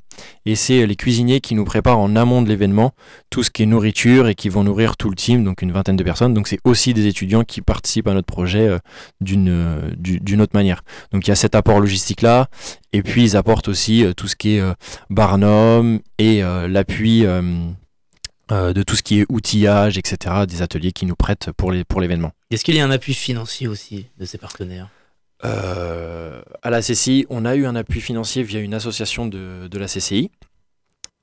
et 0.46 0.54
c'est 0.56 0.86
les 0.86 0.96
cuisiniers 0.96 1.40
qui 1.40 1.54
nous 1.54 1.64
préparent 1.64 1.98
en 1.98 2.16
amont 2.16 2.42
de 2.42 2.48
l'événement 2.48 2.92
tout 3.30 3.42
ce 3.42 3.50
qui 3.50 3.62
est 3.62 3.66
nourriture 3.66 4.28
et 4.28 4.34
qui 4.34 4.48
vont 4.48 4.64
nourrir 4.64 4.96
tout 4.96 5.08
le 5.10 5.16
team, 5.16 5.44
donc 5.44 5.62
une 5.62 5.72
vingtaine 5.72 5.96
de 5.96 6.04
personnes. 6.04 6.34
Donc 6.34 6.48
c'est 6.48 6.58
aussi 6.64 6.94
des 6.94 7.06
étudiants 7.06 7.44
qui 7.44 7.60
participent 7.62 8.08
à 8.08 8.14
notre 8.14 8.26
projet 8.26 8.68
euh, 8.68 8.78
d'une 9.20 9.48
euh, 9.48 9.90
du- 9.96 10.20
d'une 10.20 10.40
autre 10.40 10.54
manière. 10.54 10.82
Donc 11.12 11.26
il 11.26 11.30
y 11.30 11.32
a 11.32 11.36
cet 11.36 11.54
apport 11.54 11.80
logistique 11.80 12.22
là 12.22 12.48
et 12.92 13.02
puis 13.02 13.22
ils 13.24 13.36
apportent 13.36 13.68
aussi 13.68 14.04
euh, 14.04 14.12
tout 14.12 14.28
ce 14.28 14.36
qui 14.36 14.56
est 14.56 14.60
euh, 14.60 14.72
Barnum 15.10 16.00
et 16.18 16.42
euh, 16.42 16.68
l'appui 16.68 17.24
euh, 17.24 17.42
euh, 18.50 18.72
de 18.72 18.82
tout 18.82 18.96
ce 18.96 19.02
qui 19.02 19.20
est 19.20 19.26
outillage, 19.30 19.96
etc. 19.98 20.44
Des 20.48 20.60
ateliers 20.62 20.92
qui 20.92 21.06
nous 21.06 21.14
prêtent 21.14 21.50
pour 21.56 21.70
l'événement. 21.72 22.32
Est-ce 22.50 22.64
qu'il 22.64 22.74
y 22.74 22.80
a 22.80 22.84
un 22.84 22.90
appui 22.90 23.14
financier 23.14 23.68
aussi 23.68 24.06
de 24.18 24.24
ces 24.24 24.36
partenaires? 24.38 24.88
Euh, 24.88 25.01
à 25.42 26.70
la 26.70 26.80
CCI, 26.80 27.26
on 27.30 27.44
a 27.44 27.56
eu 27.56 27.66
un 27.66 27.74
appui 27.74 28.00
financier 28.00 28.42
via 28.42 28.60
une 28.60 28.74
association 28.74 29.26
de, 29.26 29.68
de 29.68 29.78
la 29.78 29.86
CCI. 29.86 30.30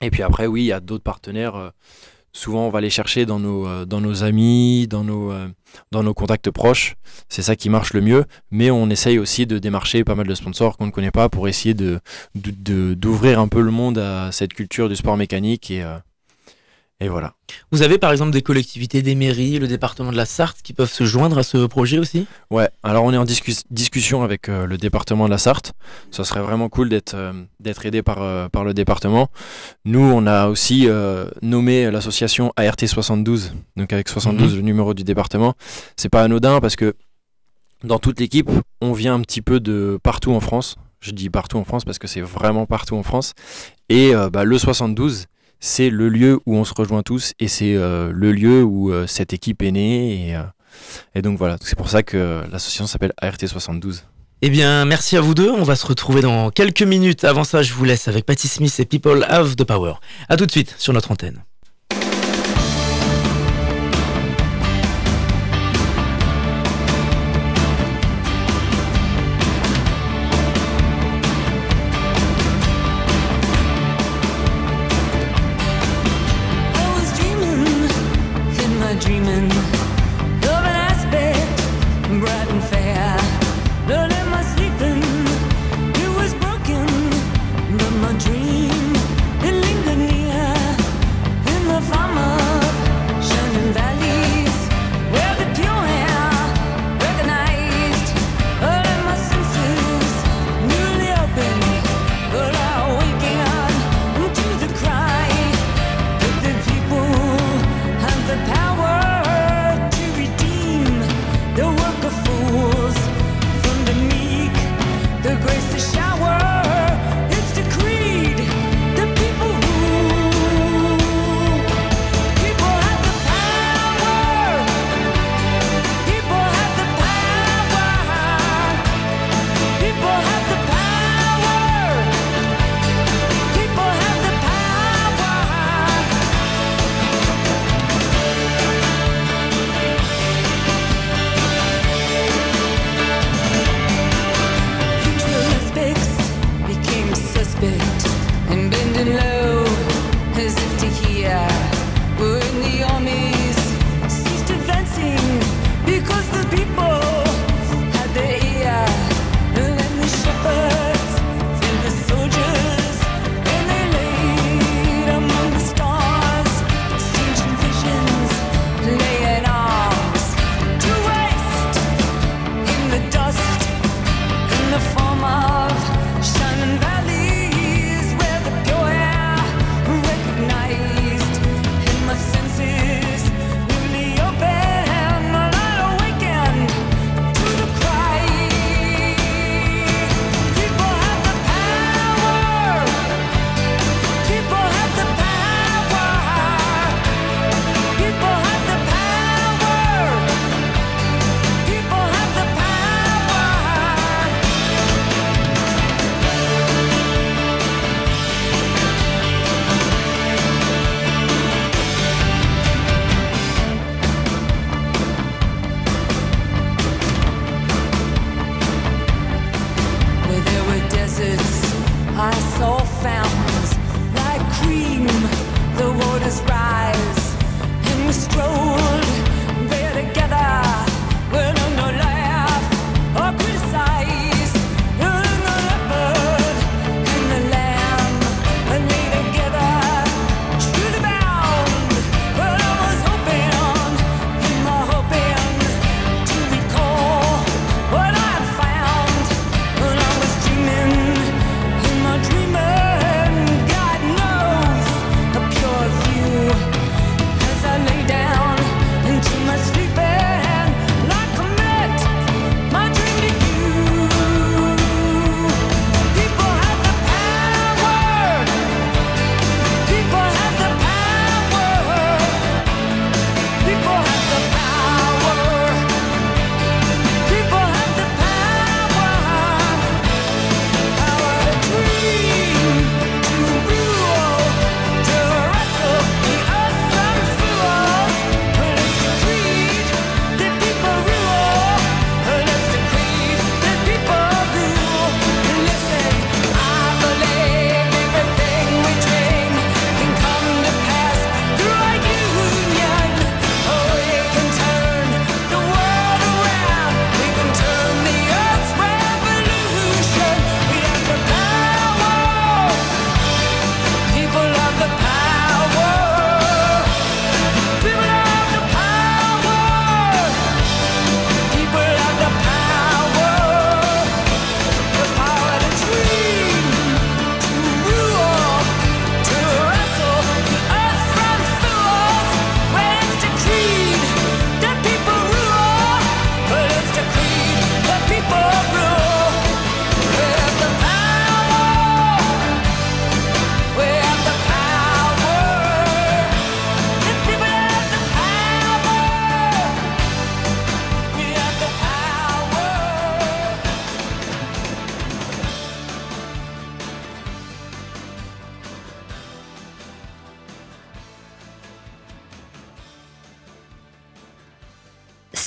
Et 0.02 0.10
puis 0.10 0.22
après, 0.22 0.46
oui, 0.46 0.62
il 0.62 0.66
y 0.66 0.72
a 0.72 0.80
d'autres 0.80 1.04
partenaires. 1.04 1.56
euh, 1.56 1.70
souvent, 2.32 2.66
on 2.66 2.70
va 2.70 2.80
les 2.80 2.90
chercher 2.90 3.26
dans 3.26 3.38
nos, 3.38 3.66
euh, 3.66 3.84
dans 3.84 4.00
nos 4.00 4.22
amis, 4.22 4.86
dans 4.88 5.04
nos, 5.04 5.32
euh, 5.32 5.48
dans 5.90 6.02
nos 6.02 6.14
contacts 6.14 6.50
proches. 6.50 6.96
C'est 7.28 7.42
ça 7.42 7.56
qui 7.56 7.68
marche 7.68 7.92
le 7.92 8.00
mieux. 8.00 8.24
Mais 8.50 8.70
on 8.70 8.88
essaye 8.90 9.18
aussi 9.18 9.46
de 9.46 9.58
démarcher 9.58 10.04
pas 10.04 10.14
mal 10.14 10.26
de 10.26 10.34
sponsors 10.34 10.76
qu'on 10.76 10.86
ne 10.86 10.90
connaît 10.90 11.10
pas 11.10 11.28
pour 11.28 11.48
essayer 11.48 11.74
de, 11.74 12.00
d'ouvrir 12.34 13.40
un 13.40 13.48
peu 13.48 13.60
le 13.60 13.70
monde 13.70 13.98
à 13.98 14.32
cette 14.32 14.54
culture 14.54 14.88
du 14.88 14.96
sport 14.96 15.16
mécanique. 15.16 15.70
Et, 15.70 15.82
euh, 15.82 15.98
et 17.00 17.08
voilà. 17.08 17.34
Vous 17.72 17.82
avez 17.82 17.98
par 17.98 18.12
exemple 18.12 18.30
des 18.32 18.42
collectivités, 18.42 19.00
des 19.02 19.14
mairies, 19.14 19.58
le 19.58 19.66
département 19.66 20.12
de 20.12 20.16
la 20.16 20.26
Sarthe 20.26 20.58
qui 20.62 20.72
peuvent 20.72 20.92
se 20.92 21.04
joindre 21.04 21.38
à 21.38 21.42
ce 21.42 21.66
projet 21.66 21.98
aussi? 21.98 22.26
Ouais, 22.50 22.68
alors 22.82 23.04
on 23.04 23.12
est 23.12 23.16
en 23.16 23.24
discus- 23.24 23.64
discussion 23.70 24.22
avec 24.22 24.48
euh, 24.48 24.66
le 24.66 24.76
département 24.78 25.24
de 25.26 25.30
la 25.30 25.38
Sarthe. 25.38 25.72
Ça 26.10 26.24
serait 26.24 26.42
vraiment 26.42 26.68
cool 26.68 26.88
d'être 26.90 27.14
euh, 27.14 27.32
d'être 27.58 27.86
aidé 27.86 28.02
par, 28.02 28.20
euh, 28.22 28.48
par 28.48 28.64
le 28.64 28.74
département. 28.74 29.28
Nous, 29.84 30.00
on 30.00 30.26
a 30.26 30.48
aussi 30.48 30.88
nommé 31.42 31.90
l'association 31.90 32.52
ART72, 32.58 33.50
donc 33.76 33.92
avec 33.92 34.08
72 34.08 34.50
Mhm. 34.52 34.56
le 34.56 34.62
numéro 34.62 34.94
du 34.94 35.04
département. 35.04 35.54
C'est 35.96 36.08
pas 36.10 36.22
anodin 36.22 36.60
parce 36.60 36.76
que 36.76 36.94
dans 37.82 37.98
toute 37.98 38.20
l'équipe, 38.20 38.50
on 38.82 38.92
vient 38.92 39.14
un 39.14 39.20
petit 39.22 39.40
peu 39.42 39.58
de 39.60 39.98
partout 40.02 40.32
en 40.32 40.40
France. 40.40 40.76
Je 41.00 41.12
dis 41.12 41.30
partout 41.30 41.56
en 41.56 41.64
France 41.64 41.84
parce 41.86 41.98
que 41.98 42.06
c'est 42.06 42.20
vraiment 42.20 42.66
partout 42.66 42.94
en 42.96 43.02
France. 43.02 43.32
Et 43.88 44.12
bah, 44.32 44.44
le 44.44 44.58
72, 44.58 45.26
c'est 45.60 45.90
le 45.90 46.08
lieu 46.08 46.40
où 46.46 46.56
on 46.56 46.64
se 46.64 46.74
rejoint 46.74 47.02
tous 47.02 47.34
et 47.38 47.48
c'est 47.48 47.74
euh, 47.74 48.10
le 48.12 48.32
lieu 48.32 48.62
où 48.64 48.90
euh, 48.90 49.06
cette 49.06 49.32
équipe 49.32 49.62
est 49.62 49.70
née. 49.70 50.28
Et, 50.28 50.34
euh, 50.34 50.42
Et 51.14 51.22
donc 51.22 51.38
voilà, 51.38 51.56
c'est 51.62 51.76
pour 51.76 51.90
ça 51.90 52.02
que 52.02 52.42
l'association 52.50 52.86
s'appelle 52.86 53.12
ART 53.20 53.36
72. 53.38 54.04
Eh 54.42 54.48
bien, 54.48 54.86
merci 54.86 55.18
à 55.18 55.20
vous 55.20 55.34
deux. 55.34 55.50
On 55.50 55.64
va 55.64 55.76
se 55.76 55.86
retrouver 55.86 56.22
dans 56.22 56.50
quelques 56.50 56.82
minutes. 56.82 57.24
Avant 57.24 57.44
ça, 57.44 57.62
je 57.62 57.74
vous 57.74 57.84
laisse 57.84 58.08
avec 58.08 58.24
Patty 58.24 58.48
Smith 58.48 58.74
et 58.80 58.86
People 58.86 59.26
Have 59.28 59.54
the 59.54 59.64
Power. 59.64 59.94
A 60.30 60.36
tout 60.36 60.46
de 60.46 60.50
suite 60.50 60.74
sur 60.78 60.94
notre 60.94 61.10
antenne. 61.10 61.44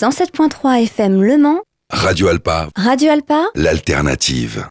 107.3 0.03 0.83
FM 0.83 1.21
Le 1.21 1.37
Mans, 1.37 1.61
Radio 1.89 2.27
Alpa, 2.27 2.67
Radio 2.75 3.09
Alpa, 3.09 3.45
l'alternative. 3.55 4.67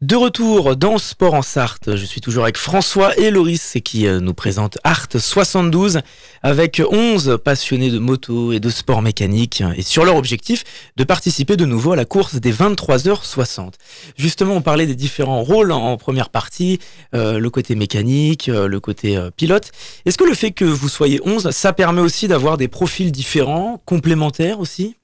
De 0.00 0.16
retour 0.16 0.76
dans 0.76 0.96
Sport 0.96 1.34
en 1.34 1.42
Sarthe, 1.42 1.94
je 1.94 2.06
suis 2.06 2.22
toujours 2.22 2.44
avec 2.44 2.56
François 2.56 3.14
et 3.18 3.30
Loris 3.30 3.76
qui 3.84 4.06
euh, 4.06 4.18
nous 4.18 4.32
présente 4.32 4.78
Art 4.82 5.08
72 5.14 6.00
avec 6.42 6.80
11 6.90 7.38
passionnés 7.44 7.90
de 7.90 7.98
moto 7.98 8.52
et 8.52 8.60
de 8.60 8.70
sport 8.70 9.02
mécanique 9.02 9.62
et 9.76 9.82
sur 9.82 10.06
leur 10.06 10.16
objectif 10.16 10.64
de 10.96 11.04
participer 11.04 11.58
de 11.58 11.66
nouveau 11.66 11.92
à 11.92 11.96
la 11.96 12.06
course 12.06 12.36
des 12.36 12.50
23h60. 12.50 13.74
Justement, 14.16 14.54
on 14.54 14.62
parlait 14.62 14.86
des 14.86 14.94
différents 14.94 15.42
rôles 15.42 15.70
en 15.70 15.98
première 15.98 16.30
partie, 16.30 16.78
euh, 17.14 17.38
le 17.38 17.50
côté 17.50 17.74
mécanique, 17.74 18.48
euh, 18.48 18.68
le 18.68 18.80
côté 18.80 19.22
pilote. 19.36 19.70
Est-ce 20.06 20.16
que 20.16 20.24
le 20.24 20.34
fait 20.34 20.52
que 20.52 20.64
vous 20.64 20.88
soyez 20.88 21.20
11, 21.26 21.50
ça 21.50 21.74
permet 21.74 22.00
aussi 22.00 22.26
d'avoir 22.26 22.56
des 22.56 22.68
profils 22.68 23.12
différents, 23.12 23.82
complémentaires 23.84 24.60
aussi? 24.60 24.96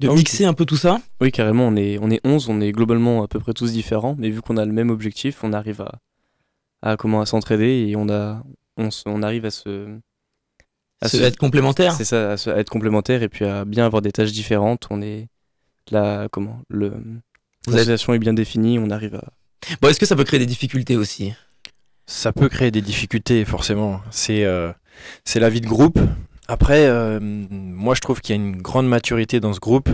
De 0.00 0.08
Ah 0.08 0.12
oui. 0.12 0.18
mixer 0.18 0.44
un 0.44 0.52
peu 0.54 0.64
tout 0.66 0.76
ça 0.76 1.00
Oui, 1.20 1.32
carrément, 1.32 1.66
on 1.68 1.76
est, 1.76 1.98
on 2.00 2.10
est 2.10 2.20
11, 2.24 2.48
on 2.48 2.60
est 2.60 2.72
globalement 2.72 3.22
à 3.22 3.28
peu 3.28 3.38
près 3.40 3.54
tous 3.54 3.72
différents, 3.72 4.14
mais 4.18 4.30
vu 4.30 4.42
qu'on 4.42 4.56
a 4.56 4.64
le 4.64 4.72
même 4.72 4.90
objectif, 4.90 5.42
on 5.42 5.52
arrive 5.52 5.80
à, 5.80 5.98
à, 6.82 6.96
comment, 6.96 7.20
à 7.20 7.26
s'entraider 7.26 7.86
et 7.88 7.96
on, 7.96 8.08
a, 8.08 8.42
on, 8.76 8.90
se- 8.90 9.02
on 9.06 9.22
arrive 9.22 9.44
à 9.46 9.50
se. 9.50 9.96
à 11.00 11.08
Se- 11.08 11.16
se- 11.18 11.22
être 11.22 11.36
complémentaires 11.38 11.94
C'est 11.94 12.04
ça, 12.04 12.32
à, 12.32 12.36
se- 12.36 12.50
à 12.50 12.58
être 12.58 12.68
complémentaires 12.70 13.22
et 13.22 13.28
puis 13.28 13.44
à 13.46 13.64
bien 13.64 13.86
avoir 13.86 14.02
des 14.02 14.12
tâches 14.12 14.32
différentes. 14.32 14.86
On 14.90 15.00
est. 15.02 15.28
La, 15.90 16.28
comment 16.30 16.60
le, 16.68 16.86
êtes- 16.88 17.72
L'association 17.72 18.12
est 18.14 18.18
bien 18.18 18.34
définie, 18.34 18.78
on 18.78 18.90
arrive 18.90 19.14
à. 19.14 19.24
Bon, 19.80 19.88
est-ce 19.88 19.98
que 20.00 20.06
ça 20.06 20.16
peut 20.16 20.24
créer 20.24 20.38
des 20.40 20.46
difficultés 20.46 20.96
aussi? 20.96 21.32
Ça 22.06 22.32
peut 22.32 22.48
créer 22.48 22.70
des 22.70 22.82
difficultés, 22.82 23.44
forcément. 23.44 24.00
C'est 24.10 24.44
euh, 24.44 24.72
c'est 25.24 25.40
la 25.40 25.48
vie 25.50 25.60
de 25.60 25.66
groupe. 25.66 25.98
Après, 26.48 26.86
euh, 26.86 27.18
moi, 27.20 27.94
je 27.94 28.00
trouve 28.00 28.20
qu'il 28.20 28.34
y 28.36 28.38
a 28.38 28.42
une 28.42 28.56
grande 28.60 28.88
maturité 28.88 29.40
dans 29.40 29.52
ce 29.52 29.60
groupe. 29.60 29.88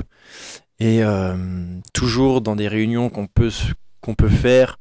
Et 0.79 1.03
euh, 1.03 1.37
toujours 1.93 2.41
dans 2.41 2.57
des 2.57 2.69
réunions 2.69 3.09
qu'on 3.09 3.27
peut, 3.27 3.51
qu'on 4.01 4.15
peut 4.15 4.29
faire, 4.29 4.79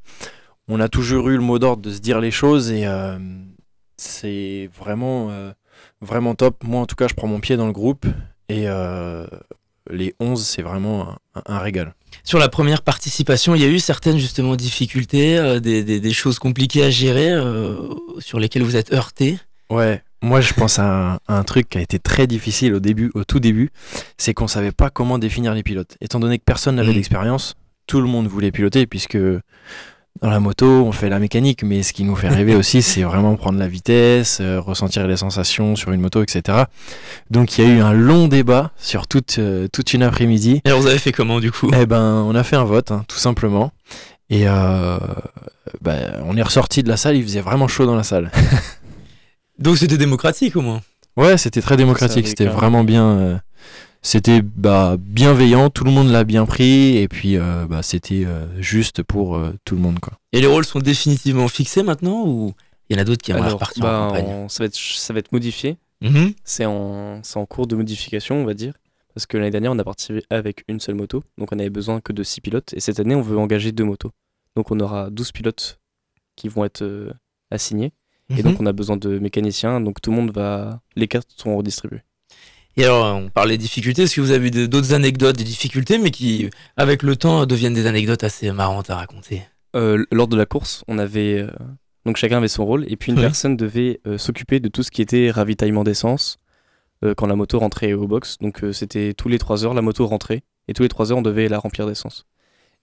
on 0.67 0.79
a 0.79 0.89
toujours 0.89 1.29
eu 1.29 1.35
le 1.35 1.41
mot 1.43 1.59
d'ordre 1.59 1.81
de 1.83 1.91
se 1.91 1.99
dire 1.99 2.19
les 2.19 2.31
choses. 2.31 2.71
Et 2.71 2.87
euh, 2.87 3.17
c'est 3.97 4.69
vraiment, 4.77 5.29
vraiment 6.01 6.33
top. 6.35 6.63
Moi, 6.63 6.81
en 6.81 6.85
tout 6.85 6.95
cas, 6.95 7.07
je 7.07 7.13
prends 7.13 7.27
mon 7.27 7.39
pied 7.39 7.55
dans 7.57 7.67
le 7.67 7.73
groupe. 7.73 8.05
Et 8.49 8.65
les 9.89 10.13
11, 10.19 10.43
c'est 10.45 10.61
vraiment 10.61 11.09
un, 11.35 11.41
un 11.45 11.59
régal. 11.59 11.93
Sur 12.23 12.39
la 12.39 12.49
première 12.49 12.81
participation, 12.81 13.55
il 13.55 13.61
y 13.61 13.65
a 13.65 13.69
eu 13.69 13.79
certaines 13.79 14.17
justement 14.17 14.55
difficultés, 14.55 15.59
des, 15.61 15.83
des- 15.83 15.99
des 15.99 16.13
choses 16.13 16.39
compliquées 16.39 16.83
à 16.83 16.89
gérer, 16.89 17.31
sur 18.19 18.39
lesquelles 18.39 18.63
vous 18.63 18.75
êtes 18.75 18.91
heurté. 18.93 19.37
Ouais, 19.69 20.03
moi 20.21 20.41
je 20.41 20.53
pense 20.53 20.79
à 20.79 20.85
un, 20.85 21.13
à 21.27 21.37
un 21.37 21.43
truc 21.43 21.69
qui 21.69 21.77
a 21.77 21.81
été 21.81 21.99
très 21.99 22.27
difficile 22.27 22.73
au 22.75 22.79
début, 22.79 23.11
au 23.15 23.23
tout 23.23 23.39
début, 23.39 23.69
c'est 24.17 24.33
qu'on 24.33 24.47
savait 24.47 24.71
pas 24.71 24.89
comment 24.89 25.17
définir 25.17 25.53
les 25.53 25.63
pilotes. 25.63 25.97
Étant 26.01 26.19
donné 26.19 26.37
que 26.37 26.43
personne 26.43 26.75
n'avait 26.75 26.89
Mhm. 26.89 26.95
d'expérience, 26.95 27.55
tout 27.87 28.01
le 28.01 28.07
monde 28.07 28.27
voulait 28.27 28.51
piloter 28.51 28.85
puisque 28.87 29.17
dans 30.21 30.29
la 30.29 30.39
moto 30.39 30.65
on 30.67 30.91
fait 30.91 31.09
la 31.09 31.19
mécanique, 31.19 31.63
mais 31.63 31.81
ce 31.83 31.93
qui 31.93 32.03
nous 32.03 32.15
fait 32.15 32.27
rêver 32.29 32.55
aussi 32.61 32.81
c'est 32.81 33.01
vraiment 33.03 33.35
prendre 33.35 33.57
la 33.57 33.67
vitesse, 33.67 34.39
euh, 34.41 34.59
ressentir 34.61 35.07
les 35.07 35.17
sensations 35.17 35.75
sur 35.75 35.91
une 35.91 36.01
moto, 36.01 36.21
etc. 36.21 36.65
Donc 37.31 37.57
il 37.57 37.65
y 37.65 37.67
a 37.67 37.73
eu 37.73 37.79
un 37.81 37.93
long 37.93 38.27
débat 38.27 38.71
sur 38.77 39.07
toute, 39.07 39.37
euh, 39.39 39.67
toute 39.71 39.93
une 39.93 40.03
après-midi. 40.03 40.61
Et 40.65 40.71
vous 40.71 40.85
avez 40.87 40.99
fait 40.99 41.11
comment 41.11 41.39
du 41.39 41.51
coup? 41.51 41.71
Eh 41.73 41.85
ben, 41.85 42.23
on 42.27 42.35
a 42.35 42.43
fait 42.43 42.57
un 42.57 42.65
vote, 42.65 42.91
hein, 42.91 43.03
tout 43.07 43.17
simplement. 43.17 43.71
Et 44.29 44.47
euh, 44.47 44.97
ben, 45.81 46.21
on 46.25 46.37
est 46.37 46.41
ressorti 46.41 46.83
de 46.83 46.87
la 46.89 46.95
salle, 46.97 47.17
il 47.17 47.23
faisait 47.23 47.41
vraiment 47.41 47.67
chaud 47.67 47.85
dans 47.85 47.95
la 47.95 48.03
salle. 48.03 48.31
Donc 49.61 49.77
c'était 49.77 49.97
démocratique 49.97 50.55
au 50.55 50.61
moins. 50.61 50.81
Ouais, 51.17 51.37
c'était 51.37 51.61
très 51.61 51.77
démocratique, 51.77 52.27
c'était 52.27 52.45
vraiment 52.45 52.83
bien. 52.83 53.05
euh, 53.17 53.37
c'était 54.01 54.41
bah, 54.41 54.95
bienveillant, 54.97 55.69
tout 55.69 55.83
le 55.83 55.91
monde 55.91 56.09
l'a 56.09 56.23
bien 56.23 56.45
pris, 56.45 56.97
et 56.97 57.07
puis 57.07 57.37
euh, 57.37 57.65
bah, 57.67 57.83
c'était 57.83 58.23
euh, 58.25 58.45
juste 58.61 59.03
pour 59.03 59.35
euh, 59.35 59.53
tout 59.65 59.75
le 59.75 59.81
monde. 59.81 59.99
Quoi. 59.99 60.13
Et 60.31 60.41
les 60.41 60.47
rôles 60.47 60.65
sont 60.65 60.79
définitivement 60.79 61.47
fixés 61.47 61.83
maintenant 61.83 62.23
ou 62.25 62.53
il 62.89 62.95
y 62.95 62.99
en 62.99 63.01
a 63.01 63.05
d'autres 63.05 63.21
qui 63.21 63.31
Alors, 63.31 63.53
repartir 63.53 63.83
bah, 63.83 63.99
en 64.01 64.07
campagne? 64.07 64.25
on- 64.25 64.49
ça, 64.49 64.63
va 64.63 64.67
être, 64.67 64.75
ça 64.75 65.13
va 65.13 65.19
être 65.19 65.31
modifié. 65.31 65.77
Mhm. 66.01 66.33
C'est 66.43 66.65
en, 66.65 67.21
c'est 67.23 67.37
en 67.37 67.45
cours 67.45 67.67
de 67.67 67.75
modification, 67.75 68.37
on 68.41 68.45
va 68.45 68.53
dire. 68.55 68.73
Parce 69.13 69.25
que 69.27 69.37
l'année 69.37 69.51
dernière, 69.51 69.71
on 69.73 69.77
a 69.79 69.83
participé 69.83 70.23
avec 70.29 70.63
une 70.67 70.79
seule 70.79 70.95
moto. 70.95 71.23
Donc, 71.37 71.51
on 71.51 71.59
avait 71.59 71.69
besoin 71.69 72.01
que 72.01 72.11
de 72.13 72.23
6 72.23 72.41
pilotes. 72.41 72.73
Et 72.73 72.79
cette 72.79 72.99
année, 72.99 73.13
on 73.13 73.21
veut 73.21 73.37
engager 73.37 73.71
deux 73.71 73.83
motos. 73.83 74.11
Donc, 74.55 74.71
on 74.71 74.79
aura 74.79 75.09
12 75.09 75.31
pilotes 75.31 75.79
qui 76.35 76.47
vont 76.47 76.65
être 76.65 76.81
euh, 76.81 77.11
Et 78.37 78.43
Mhm. 78.43 78.43
donc, 78.51 78.61
on 78.61 78.65
a 78.65 78.71
besoin 78.73 78.97
de 78.97 79.19
mécaniciens. 79.19 79.81
Donc, 79.81 80.01
tout 80.01 80.11
le 80.11 80.17
monde 80.17 80.31
va. 80.31 80.81
Les 80.95 81.07
cartes 81.07 81.29
seront 81.35 81.57
redistribuées. 81.57 82.01
Et 82.77 82.85
alors 82.85 83.17
on 83.17 83.27
parlait 83.29 83.57
des 83.57 83.63
difficultés, 83.63 84.03
est-ce 84.03 84.15
que 84.15 84.21
vous 84.21 84.31
avez 84.31 84.49
d'autres 84.49 84.93
anecdotes, 84.93 85.35
des 85.37 85.43
difficultés, 85.43 85.97
mais 85.97 86.09
qui 86.09 86.49
avec 86.77 87.03
le 87.03 87.17
temps 87.17 87.45
deviennent 87.45 87.73
des 87.73 87.85
anecdotes 87.85 88.23
assez 88.23 88.49
marrantes 88.53 88.89
à 88.89 88.95
raconter? 88.95 89.41
Euh, 89.75 90.05
lors 90.09 90.29
de 90.29 90.37
la 90.37 90.45
course, 90.45 90.83
on 90.87 90.97
avait. 90.97 91.39
euh, 91.41 91.51
donc, 92.05 92.15
chacun 92.15 92.37
avait 92.37 92.47
son 92.47 92.65
rôle. 92.65 92.85
Et 92.89 92.95
puis, 92.95 93.11
une 93.11 93.17
Oui. 93.17 93.23
personne 93.25 93.57
devait 93.57 93.99
euh, 94.07 94.17
s'occuper 94.17 94.61
de 94.61 94.69
tout 94.69 94.83
ce 94.83 94.91
qui 94.91 95.01
était 95.01 95.29
ravitaillement 95.31 95.83
d'essence 95.83 96.37
quand 97.17 97.25
la 97.25 97.35
moto 97.35 97.57
rentrait 97.59 97.93
au 97.93 98.05
box. 98.07 98.37
Donc, 98.41 98.61
c'était 98.73 99.13
tous 99.15 99.27
les 99.27 99.39
3 99.39 99.65
heures, 99.65 99.73
la 99.73 99.81
moto 99.81 100.05
rentrait. 100.05 100.43
Et 100.67 100.73
tous 100.73 100.83
les 100.83 100.87
3 100.89 101.11
heures, 101.11 101.17
on 101.17 101.23
devait 101.23 101.49
la 101.49 101.57
remplir 101.57 101.87
d'essence. 101.87 102.25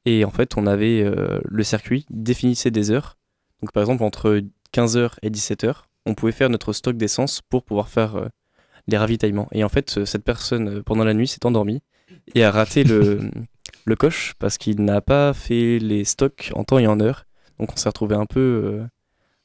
Et 0.07 0.25
en 0.25 0.31
fait, 0.31 0.57
on 0.57 0.67
avait 0.67 1.09
le 1.45 1.63
circuit 1.63 2.05
définissait 2.11 2.73
des 2.73 2.91
heures. 2.91 3.17
Donc, 3.63 3.71
par 3.73 3.81
exemple, 3.83 4.03
entre 4.03 4.41
15h 4.75 5.11
et 5.23 5.31
17h, 5.31 5.75
on 6.07 6.15
pouvait 6.15 6.33
faire 6.33 6.51
notre 6.51 6.73
stock 6.73 6.97
d'essence 6.97 7.41
pour 7.49 7.65
pouvoir 7.65 7.89
faire 7.89 8.17
euh, 8.17 8.27
les 8.87 8.97
ravitaillements. 8.97 9.49
Et 9.53 9.65
en 9.65 9.69
fait, 9.69 10.05
cette 10.05 10.25
personne, 10.25 10.79
euh, 10.79 10.83
pendant 10.83 11.05
la 11.05 11.15
nuit, 11.15 11.29
s'est 11.29 11.47
endormie 11.47 11.81
et 12.35 12.45
a 12.45 12.51
raté 12.51 12.85
le, 12.85 13.31
le 13.85 13.97
coche 13.97 14.35
parce 14.39 14.59
qu'il 14.59 14.83
n'a 14.83 15.01
pas 15.01 15.33
fait 15.33 15.79
les 15.79 16.05
stocks 16.05 16.51
en 16.55 16.65
temps 16.65 16.79
et 16.79 16.87
en 16.87 17.01
heure. 17.01 17.25
Donc, 17.59 17.73
on 17.73 17.77
s'est 17.77 17.89
retrouvé 17.89 18.15
un 18.15 18.27
peu, 18.27 18.41
euh, 18.41 18.85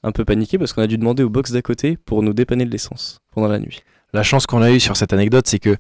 un 0.04 0.12
peu 0.12 0.26
paniqué 0.26 0.58
parce 0.58 0.74
qu'on 0.74 0.82
a 0.82 0.88
dû 0.88 0.98
demander 0.98 1.24
au 1.24 1.30
box 1.30 1.52
d'à 1.52 1.62
côté 1.62 1.98
pour 1.98 2.24
nous 2.24 2.34
dépanner 2.34 2.66
de 2.66 2.72
l'essence 2.72 3.20
pendant 3.34 3.48
la 3.48 3.60
nuit. 3.60 3.82
La 4.14 4.22
chance 4.22 4.46
qu'on 4.46 4.62
a 4.62 4.72
eue 4.72 4.80
sur 4.80 4.96
cette 4.96 5.12
anecdote, 5.12 5.48
c'est 5.48 5.60
que 5.60 5.76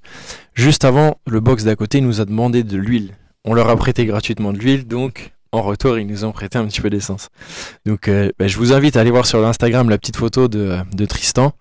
juste 0.56 0.86
avant, 0.86 1.20
le 1.28 1.40
box 1.40 1.64
d'à 1.66 1.76
côté 1.76 2.02
nous 2.02 2.20
a 2.20 2.26
demandé 2.26 2.64
de 2.64 2.78
l'huile. 2.78 3.16
On 3.46 3.54
leur 3.54 3.70
a 3.70 3.76
prêté 3.76 4.06
gratuitement 4.06 4.54
de 4.54 4.58
l'huile, 4.58 4.88
donc 4.88 5.34
en 5.54 5.62
retour, 5.62 5.98
ils 6.00 6.06
nous 6.08 6.26
ont 6.26 6.32
prêté 6.32 6.58
un 6.58 6.66
petit 6.66 6.82
peu 6.82 6.90
d'essence. 6.90 7.30
Donc 7.86 8.08
euh, 8.08 8.32
bah, 8.40 8.48
je 8.48 8.58
vous 8.58 8.74
invite 8.74 8.98
à 8.98 9.02
aller 9.02 9.12
voir 9.12 9.26
sur 9.26 9.40
l'Instagram 9.40 9.90
la 9.90 9.98
petite 9.98 10.18
photo 10.18 10.48
de, 10.48 10.76
de 10.94 11.06
Tristan 11.06 11.54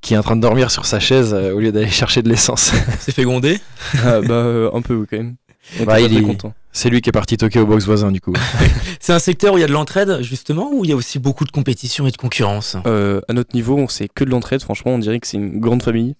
qui 0.00 0.14
est 0.14 0.16
en 0.18 0.22
train 0.22 0.36
de 0.36 0.40
dormir 0.42 0.70
sur 0.70 0.86
sa 0.86 1.00
chaise 1.00 1.32
euh, 1.34 1.52
au 1.52 1.58
lieu 1.60 1.72
d'aller 1.72 1.88
chercher 1.88 2.22
de 2.22 2.28
l'essence. 2.28 2.72
C'est 3.00 3.12
fait 3.12 3.24
gronder? 3.24 3.58
Ah, 4.04 4.20
bah, 4.20 4.34
euh, 4.34 4.70
un 4.72 4.82
peu 4.82 4.94
oui, 4.94 5.06
quand 5.10 5.16
même. 5.16 5.36
On 5.80 5.84
Bah, 5.84 6.00
il 6.00 6.16
est- 6.16 6.22
content. 6.22 6.54
C'est 6.70 6.90
lui 6.90 7.00
qui 7.00 7.08
est 7.08 7.12
parti 7.12 7.36
toquer 7.36 7.58
au 7.58 7.66
box 7.66 7.86
voisin 7.86 8.12
du 8.12 8.20
coup. 8.20 8.34
C'est 9.00 9.12
un 9.12 9.18
secteur 9.18 9.54
où 9.54 9.58
il 9.58 9.62
y 9.62 9.64
a 9.64 9.66
de 9.66 9.72
l'entraide 9.72 10.20
justement, 10.22 10.70
ou 10.72 10.84
il 10.84 10.90
y 10.90 10.92
a 10.92 10.96
aussi 10.96 11.18
beaucoup 11.18 11.44
de 11.44 11.50
compétition 11.50 12.06
et 12.06 12.10
de 12.12 12.16
concurrence? 12.16 12.76
Euh, 12.86 13.20
à 13.28 13.32
notre 13.32 13.54
niveau, 13.56 13.76
on 13.76 13.88
sait 13.88 14.06
que 14.14 14.22
de 14.22 14.30
l'entraide. 14.30 14.62
Franchement, 14.62 14.92
on 14.92 14.98
dirait 14.98 15.18
que 15.18 15.26
c'est 15.26 15.38
une 15.38 15.58
grande 15.58 15.82
famille. 15.82 16.14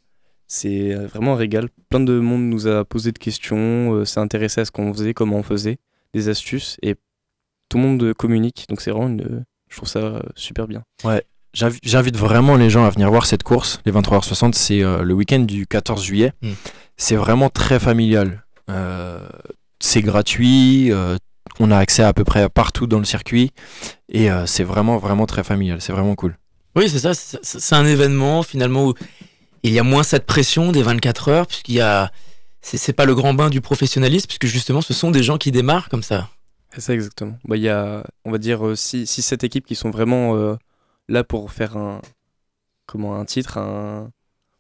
C'est 0.49 0.95
vraiment 0.95 1.35
un 1.35 1.37
régal. 1.37 1.69
Plein 1.91 2.01
de 2.01 2.19
monde 2.19 2.43
nous 2.45 2.67
a 2.67 2.85
posé 2.85 3.13
de 3.13 3.19
questions, 3.19 3.93
euh, 3.95 4.05
s'est 4.07 4.19
intéressé 4.19 4.63
à 4.63 4.65
ce 4.65 4.71
qu'on 4.73 4.93
faisait, 4.95 5.13
comment 5.13 5.37
on 5.37 5.43
faisait, 5.43 5.77
des 6.15 6.31
astuces, 6.31 6.79
et 6.83 6.95
tout 7.69 7.77
le 7.79 7.83
monde 7.85 8.13
communique. 8.15 8.65
Donc 8.69 8.81
c'est 8.81 8.91
vraiment 8.91 9.09
une. 9.09 9.45
Je 9.71 9.77
trouve 9.77 9.89
ça 9.89 9.99
euh, 9.99 10.21
super 10.35 10.67
bien. 10.67 10.83
J'invi- 11.55 11.79
J'invite 11.83 12.17
vraiment 12.17 12.57
les 12.57 12.69
gens 12.71 12.85
à 12.85 12.91
venir 12.91 13.11
voir 13.11 13.27
cette 13.27 13.43
course. 13.43 13.81
Les 13.87 13.93
23h60, 13.93 14.53
c'est 14.55 14.83
euh, 14.83 15.03
le 15.03 15.15
week-end 15.15 15.41
du 15.41 15.67
14 15.67 16.03
juillet. 16.05 16.33
Mm. 16.43 16.51
C'est 16.97 17.17
vraiment 17.17 17.49
très 17.51 17.79
familial. 17.81 18.45
Euh, 18.71 19.27
c'est 19.81 20.03
gratuit. 20.03 20.93
euh, 20.93 21.17
on 21.61 21.71
a 21.71 21.79
accès 21.79 22.03
à 22.03 22.13
peu 22.13 22.25
près 22.25 22.49
partout 22.49 22.87
dans 22.87 22.99
le 22.99 23.05
circuit. 23.05 23.51
Et 24.11 24.31
euh, 24.31 24.47
c'est 24.47 24.63
vraiment, 24.65 24.99
vraiment 24.99 25.27
très 25.27 25.43
familial. 25.43 25.81
C'est 25.81 25.93
vraiment 25.93 26.15
cool. 26.15 26.37
Oui, 26.77 26.89
c'est 26.89 26.99
ça, 26.99 27.13
c'est 27.15 27.75
un 27.75 27.87
événement 27.87 28.43
finalement 28.43 28.87
où 28.87 28.95
il 29.65 29.73
y 29.73 29.79
a 29.79 29.83
moins 29.83 30.03
cette 30.05 30.27
pression 30.27 30.71
des 30.71 30.83
24 30.83 31.29
heures, 31.31 31.47
puisqu'il 31.47 31.75
y 31.77 31.81
a. 31.81 32.13
C'est 32.61 32.77
c'est 32.77 32.93
pas 32.93 33.07
le 33.07 33.15
grand 33.15 33.35
bain 33.35 33.51
du 33.51 33.61
professionnalisme, 33.61 34.27
puisque 34.27 34.47
justement 34.47 34.81
ce 34.83 34.93
sont 34.93 35.11
des 35.11 35.23
gens 35.23 35.39
qui 35.39 35.51
démarrent 35.51 35.89
comme 35.89 36.03
ça. 36.03 36.29
C'est 36.79 36.85
ça 36.87 36.95
exactement. 36.95 37.37
Bah, 37.45 37.57
Il 37.57 37.63
y 37.63 37.69
a, 37.69 38.05
on 38.25 38.31
va 38.31 38.39
dire, 38.39 38.63
6-7 38.63 39.45
équipes 39.45 39.67
qui 39.67 39.75
sont 39.75 39.91
vraiment 39.91 40.37
euh, 40.37 40.55
là 41.09 41.25
pour 41.25 41.51
faire 41.51 41.77
un. 41.77 42.01
Comment 42.87 43.17
un 43.17 43.25
titre, 43.25 43.59
un. 43.59 44.11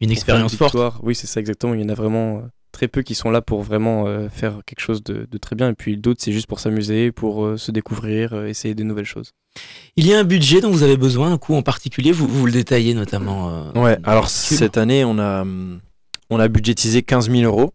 Une 0.00 0.10
expérience 0.10 0.52
une 0.52 0.58
forte. 0.58 0.96
Oui, 1.02 1.14
c'est 1.14 1.28
ça 1.28 1.38
exactement. 1.38 1.74
Il 1.74 1.80
y 1.80 1.84
en 1.84 1.88
a 1.88 1.94
vraiment 1.94 2.38
euh, 2.38 2.40
très 2.72 2.88
peu 2.88 3.02
qui 3.02 3.14
sont 3.14 3.30
là 3.30 3.40
pour 3.40 3.62
vraiment 3.62 4.06
euh, 4.06 4.28
faire 4.28 4.60
quelque 4.66 4.80
chose 4.80 5.02
de, 5.04 5.28
de 5.30 5.38
très 5.38 5.54
bien. 5.54 5.68
Et 5.70 5.74
puis 5.74 5.96
d'autres, 5.96 6.20
c'est 6.22 6.32
juste 6.32 6.48
pour 6.48 6.58
s'amuser, 6.60 7.12
pour 7.12 7.44
euh, 7.44 7.56
se 7.56 7.70
découvrir, 7.70 8.32
euh, 8.32 8.46
essayer 8.46 8.74
des 8.74 8.84
nouvelles 8.84 9.04
choses. 9.04 9.32
Il 9.96 10.06
y 10.06 10.12
a 10.12 10.18
un 10.18 10.24
budget 10.24 10.60
dont 10.60 10.70
vous 10.70 10.82
avez 10.82 10.96
besoin, 10.96 11.32
un 11.32 11.38
coup 11.38 11.54
en 11.54 11.62
particulier, 11.62 12.10
vous, 12.12 12.26
vous 12.26 12.46
le 12.46 12.52
détaillez 12.52 12.94
notamment. 12.94 13.48
euh, 13.74 13.80
Ouais, 13.80 13.98
alors 14.04 14.28
cette 14.28 14.76
année, 14.76 15.04
on 15.04 15.18
a, 15.18 15.42
hum, 15.42 15.80
on 16.30 16.38
a 16.40 16.48
budgétisé 16.48 17.02
15 17.02 17.30
000 17.30 17.42
euros 17.42 17.72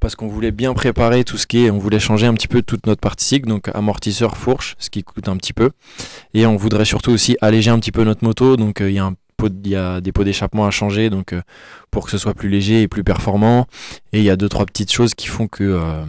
parce 0.00 0.14
qu'on 0.14 0.28
voulait 0.28 0.50
bien 0.50 0.74
préparer 0.74 1.24
tout 1.24 1.38
ce 1.38 1.46
qui 1.46 1.64
est, 1.64 1.70
on 1.70 1.78
voulait 1.78 1.98
changer 1.98 2.26
un 2.26 2.34
petit 2.34 2.48
peu 2.48 2.62
toute 2.62 2.86
notre 2.86 3.00
partie 3.00 3.24
cycle, 3.24 3.48
donc 3.48 3.68
amortisseur, 3.74 4.36
fourche, 4.36 4.76
ce 4.78 4.90
qui 4.90 5.02
coûte 5.02 5.28
un 5.28 5.36
petit 5.36 5.52
peu. 5.52 5.70
Et 6.34 6.46
on 6.46 6.56
voudrait 6.56 6.84
surtout 6.84 7.10
aussi 7.10 7.36
alléger 7.40 7.70
un 7.70 7.78
petit 7.78 7.92
peu 7.92 8.04
notre 8.04 8.24
moto, 8.24 8.56
donc 8.56 8.80
euh, 8.80 8.90
il 8.90 8.94
y 8.94 8.98
a 8.98 9.10
a 9.76 10.00
des 10.00 10.12
pots 10.12 10.24
d'échappement 10.24 10.66
à 10.66 10.70
changer, 10.70 11.10
donc 11.10 11.32
euh, 11.32 11.42
pour 11.90 12.06
que 12.06 12.10
ce 12.10 12.18
soit 12.18 12.34
plus 12.34 12.48
léger 12.48 12.82
et 12.82 12.88
plus 12.88 13.04
performant. 13.04 13.66
Et 14.12 14.18
il 14.18 14.24
y 14.24 14.30
a 14.30 14.36
deux 14.36 14.48
trois 14.48 14.66
petites 14.66 14.92
choses 14.92 15.14
qui 15.14 15.26
font 15.26 15.46
que 15.46 15.62
euh, 15.62 16.04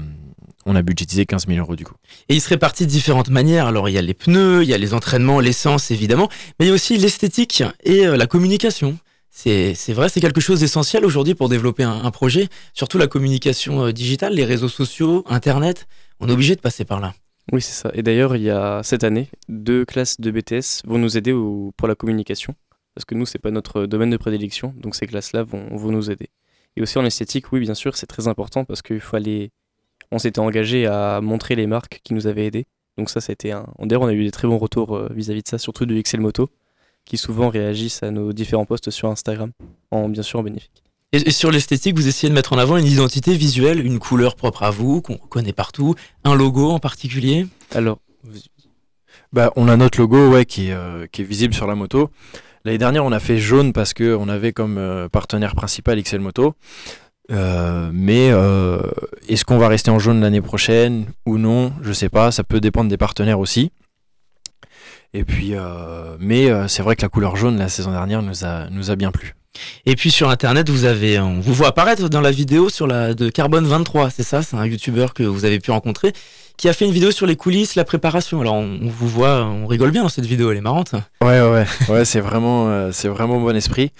on 0.65 0.75
a 0.75 0.81
budgétisé 0.81 1.25
15 1.25 1.45
000 1.47 1.59
euros 1.59 1.75
du 1.75 1.83
coup. 1.83 1.93
Et 2.29 2.35
il 2.35 2.41
se 2.41 2.49
répartit 2.49 2.85
de 2.85 2.91
différentes 2.91 3.29
manières. 3.29 3.67
Alors 3.67 3.89
il 3.89 3.93
y 3.93 3.97
a 3.97 4.01
les 4.01 4.13
pneus, 4.13 4.63
il 4.63 4.69
y 4.69 4.73
a 4.73 4.77
les 4.77 4.93
entraînements, 4.93 5.39
l'essence 5.39 5.91
évidemment, 5.91 6.29
mais 6.59 6.65
il 6.65 6.69
y 6.69 6.71
a 6.71 6.73
aussi 6.73 6.97
l'esthétique 6.97 7.63
et 7.83 8.05
la 8.05 8.27
communication. 8.27 8.97
C'est 9.39 9.93
vrai, 9.93 10.09
c'est 10.09 10.19
quelque 10.19 10.41
chose 10.41 10.61
d'essentiel 10.61 11.05
aujourd'hui 11.05 11.35
pour 11.35 11.47
développer 11.47 11.83
un, 11.83 12.09
projet, 12.09 12.47
surtout 12.73 12.97
la 12.97 13.05
communication 13.05 13.85
euh, 13.85 13.91
digitale, 13.91 14.33
les 14.33 14.43
réseaux 14.43 14.67
sociaux, 14.67 15.23
Internet. 15.27 15.87
On 16.19 16.27
est 16.27 16.31
obligé 16.31 16.55
de 16.55 16.59
passer 16.59 16.85
par 16.85 16.99
là. 16.99 17.13
Oui, 17.51 17.61
c'est 17.61 17.73
ça. 17.73 17.91
Et 17.93 18.01
d'ailleurs, 18.01 18.35
il 18.35 18.41
y 18.41 18.49
a 18.49 18.81
cette 18.81 19.03
année, 19.03 19.29
deux 19.47 19.85
classes 19.85 20.19
de 20.19 20.31
BTS 20.31 20.87
vont 20.87 20.97
nous 20.97 21.19
aider 21.19 21.33
pour 21.77 21.87
la 21.87 21.93
communication. 21.93 22.55
Parce 22.95 23.05
que 23.05 23.13
nous, 23.13 23.27
c'est 23.27 23.37
pas 23.37 23.51
notre 23.51 23.85
domaine 23.85 24.09
de 24.09 24.17
prédilection. 24.17 24.73
Donc 24.75 24.95
ces 24.95 25.05
classes-là 25.05 25.43
vont, 25.43 25.67
vont 25.69 25.91
nous 25.91 26.09
aider. 26.09 26.29
Et 26.75 26.81
aussi 26.81 26.97
en 26.97 27.05
esthétique, 27.05 27.51
oui, 27.51 27.59
bien 27.59 27.75
sûr, 27.75 27.95
c'est 27.95 28.07
très 28.07 28.27
important 28.27 28.65
parce 28.65 28.81
qu'il 28.81 28.99
fallait. 28.99 29.51
On 30.11 30.17
s'était 30.17 30.39
engagé 30.39 30.87
à 30.87 31.21
montrer 31.21 31.53
les 31.53 31.67
marques 31.67 32.01
qui 32.03 32.15
nous 32.15 32.25
avaient 32.25 32.47
aidés. 32.47 32.65
Donc 32.97 33.11
ça, 33.11 33.21
c'était 33.21 33.51
un. 33.51 33.67
D'ailleurs, 33.77 34.01
on 34.01 34.07
a 34.07 34.13
eu 34.13 34.23
des 34.23 34.31
très 34.31 34.47
bons 34.47 34.57
retours 34.57 34.95
euh, 34.95 35.09
vis-à-vis 35.13 35.43
de 35.43 35.47
ça, 35.47 35.59
surtout 35.59 35.85
de 35.85 36.01
XL 36.01 36.21
Moto, 36.21 36.49
qui 37.07 37.17
souvent 37.17 37.49
réagissent 37.49 38.03
à 38.03 38.11
nos 38.11 38.33
différents 38.33 38.65
posts 38.65 38.89
sur 38.89 39.09
Instagram, 39.09 39.51
en 39.91 40.09
bien 40.09 40.23
sûr 40.23 40.39
en 40.39 40.43
bénéfique. 40.43 40.83
Et, 41.13 41.29
et 41.29 41.31
sur 41.31 41.51
l'esthétique, 41.51 41.95
vous 41.95 42.07
essayez 42.07 42.29
de 42.29 42.35
mettre 42.35 42.53
en 42.53 42.57
avant 42.57 42.77
une 42.77 42.85
identité 42.85 43.35
visuelle, 43.35 43.85
une 43.85 43.97
couleur 43.97 44.35
propre 44.35 44.63
à 44.63 44.71
vous, 44.71 45.01
qu'on 45.01 45.15
reconnaît 45.15 45.53
partout, 45.53 45.95
un 46.23 46.35
logo 46.35 46.69
en 46.69 46.79
particulier? 46.79 47.47
Alors, 47.73 47.99
Bah, 49.33 49.51
on 49.55 49.67
a 49.67 49.77
notre 49.77 49.99
logo 49.99 50.29
ouais, 50.29 50.45
qui, 50.45 50.67
est, 50.67 50.73
euh, 50.73 51.07
qui 51.11 51.21
est 51.21 51.25
visible 51.25 51.53
sur 51.53 51.67
la 51.67 51.75
moto. 51.75 52.09
L'année 52.65 52.77
dernière, 52.77 53.05
on 53.05 53.13
a 53.13 53.19
fait 53.19 53.37
jaune 53.37 53.71
parce 53.71 53.93
qu'on 53.93 54.27
avait 54.27 54.51
comme 54.51 54.77
euh, 54.77 55.07
partenaire 55.07 55.55
principal 55.55 56.01
XL 56.01 56.19
Moto. 56.19 56.53
Euh, 57.31 57.89
mais 57.93 58.29
euh, 58.31 58.81
est-ce 59.27 59.45
qu'on 59.45 59.57
va 59.57 59.67
rester 59.67 59.91
en 59.91 59.99
jaune 59.99 60.21
l'année 60.21 60.41
prochaine 60.41 61.05
ou 61.25 61.37
non? 61.37 61.73
Je 61.81 61.93
sais 61.93 62.09
pas, 62.09 62.31
ça 62.31 62.43
peut 62.43 62.59
dépendre 62.59 62.89
des 62.89 62.97
partenaires 62.97 63.39
aussi. 63.39 63.71
Et 65.13 65.23
puis, 65.23 65.51
euh, 65.53 66.17
mais 66.19 66.49
euh, 66.49 66.67
c'est 66.67 66.83
vrai 66.83 66.95
que 66.95 67.01
la 67.01 67.09
couleur 67.09 67.35
jaune 67.35 67.57
la 67.57 67.69
saison 67.69 67.91
dernière 67.91 68.21
nous 68.21 68.45
a, 68.45 68.69
nous 68.69 68.91
a 68.91 68.95
bien 68.95 69.11
plu. 69.11 69.35
Et 69.85 69.95
puis 69.95 70.11
sur 70.11 70.29
internet, 70.29 70.69
vous 70.69 70.85
avez, 70.85 71.19
on 71.19 71.39
vous 71.39 71.53
voit 71.53 71.69
apparaître 71.69 72.09
dans 72.09 72.21
la 72.21 72.31
vidéo 72.31 72.69
sur 72.69 72.87
la 72.87 73.13
de 73.13 73.29
Carbone 73.29 73.65
23, 73.65 74.09
c'est 74.09 74.23
ça, 74.23 74.41
c'est 74.43 74.55
un 74.55 74.65
youtubeur 74.65 75.13
que 75.13 75.23
vous 75.23 75.45
avez 75.45 75.59
pu 75.59 75.71
rencontrer, 75.71 76.13
qui 76.57 76.69
a 76.69 76.73
fait 76.73 76.85
une 76.85 76.91
vidéo 76.91 77.11
sur 77.11 77.25
les 77.25 77.35
coulisses, 77.35 77.75
la 77.75 77.83
préparation. 77.83 78.41
Alors 78.41 78.55
on, 78.55 78.79
on 78.81 78.87
vous 78.89 79.07
voit, 79.07 79.43
on 79.45 79.65
rigole 79.65 79.91
bien 79.91 80.03
dans 80.03 80.09
cette 80.09 80.25
vidéo, 80.25 80.51
elle 80.51 80.57
est 80.57 80.61
marrante. 80.61 80.93
Ouais, 81.21 81.41
ouais, 81.41 81.49
ouais, 81.49 81.65
ouais 81.89 82.05
c'est 82.05 82.19
vraiment, 82.19 82.69
euh, 82.69 82.91
c'est 82.91 83.07
vraiment 83.07 83.39
bon 83.39 83.55
esprit. 83.55 83.91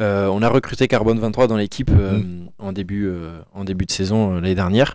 Euh, 0.00 0.26
on 0.26 0.42
a 0.42 0.48
recruté 0.48 0.88
Carbone 0.88 1.18
23 1.20 1.46
dans 1.46 1.56
l'équipe 1.56 1.90
euh, 1.96 2.20
en, 2.58 2.72
début, 2.72 3.06
euh, 3.06 3.38
en 3.52 3.64
début 3.64 3.84
de 3.86 3.92
saison 3.92 4.32
euh, 4.32 4.34
l'année 4.36 4.54
dernière. 4.54 4.94